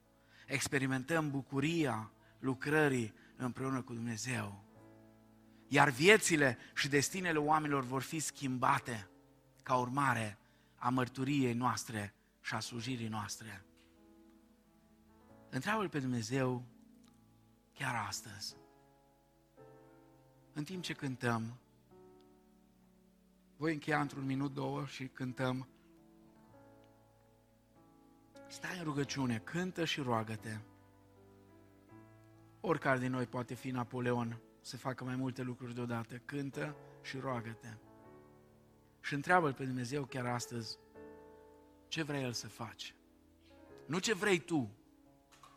Experimentăm 0.47 1.31
bucuria 1.31 2.11
lucrării 2.39 3.13
împreună 3.35 3.81
cu 3.81 3.93
Dumnezeu. 3.93 4.63
Iar 5.67 5.89
viețile 5.89 6.57
și 6.75 6.87
destinele 6.87 7.37
oamenilor 7.37 7.83
vor 7.83 8.01
fi 8.01 8.19
schimbate 8.19 9.09
ca 9.63 9.75
urmare 9.75 10.37
a 10.75 10.89
mărturiei 10.89 11.53
noastre 11.53 12.13
și 12.41 12.53
a 12.53 12.59
slujirii 12.59 13.07
noastre. 13.07 13.65
Întreabă-L 15.49 15.89
pe 15.89 15.99
Dumnezeu 15.99 16.63
chiar 17.73 18.05
astăzi. 18.07 18.55
În 20.53 20.63
timp 20.63 20.83
ce 20.83 20.93
cântăm, 20.93 21.57
voi 23.57 23.73
încheia 23.73 24.01
într-un 24.01 24.25
minut, 24.25 24.53
două 24.53 24.85
și 24.85 25.07
cântăm. 25.07 25.67
Stai 28.47 28.77
în 28.77 28.83
rugăciune, 28.83 29.41
cântă 29.43 29.85
și 29.85 30.01
roagă-te. 30.01 30.57
Oricare 32.59 32.99
din 32.99 33.11
noi 33.11 33.25
poate 33.25 33.53
fi 33.53 33.69
Napoleon 33.69 34.39
să 34.61 34.77
facă 34.77 35.03
mai 35.03 35.15
multe 35.15 35.41
lucruri 35.41 35.73
deodată. 35.73 36.21
Cântă 36.25 36.75
și 37.01 37.17
roagă-te. 37.19 37.73
Și 39.01 39.13
întreabă-L 39.13 39.53
pe 39.53 39.65
Dumnezeu 39.65 40.03
chiar 40.03 40.25
astăzi 40.25 40.77
ce 41.87 42.03
vrei 42.03 42.23
El 42.23 42.33
să 42.33 42.47
faci. 42.47 42.95
Nu 43.85 43.99
ce 43.99 44.13
vrei 44.13 44.39
tu. 44.39 44.69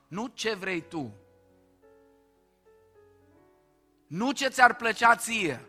Nu 0.08 0.26
ce 0.26 0.54
vrei 0.54 0.80
tu. 0.80 1.14
Nu 4.06 4.32
ce 4.32 4.48
ți-ar 4.48 4.76
plăcea 4.76 5.16
ție. 5.16 5.60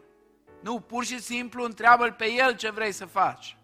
Nu, 0.62 0.80
pur 0.80 1.04
și 1.04 1.20
simplu 1.20 1.64
întreabă-L 1.64 2.14
pe 2.14 2.32
El 2.32 2.56
ce 2.56 2.72
vrei 2.72 2.92
să 2.92 3.06
faci. 3.06 3.58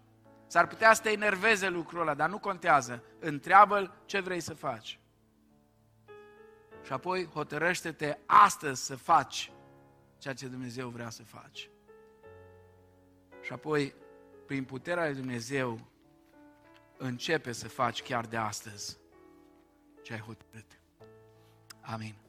S-ar 0.47 0.67
putea 0.67 0.93
să 0.93 1.01
te 1.01 1.11
enerveze 1.11 1.69
lucrul 1.69 2.01
ăla, 2.01 2.13
dar 2.13 2.29
nu 2.29 2.39
contează. 2.39 3.03
Întreabă-L 3.19 3.93
ce 4.05 4.19
vrei 4.19 4.39
să 4.39 4.53
faci. 4.53 4.99
Și 6.83 6.93
apoi 6.93 7.25
hotărăște-te 7.25 8.17
astăzi 8.25 8.85
să 8.85 8.95
faci 8.95 9.51
ceea 10.17 10.33
ce 10.33 10.47
Dumnezeu 10.47 10.89
vrea 10.89 11.09
să 11.09 11.23
faci. 11.23 11.69
Și 13.41 13.53
apoi, 13.53 13.93
prin 14.45 14.63
puterea 14.63 15.05
lui 15.05 15.15
Dumnezeu, 15.15 15.79
începe 16.97 17.51
să 17.51 17.67
faci 17.67 18.03
chiar 18.03 18.25
de 18.25 18.37
astăzi 18.37 18.97
ce 20.01 20.13
ai 20.13 20.19
hotărât. 20.19 20.79
Amin. 21.81 22.26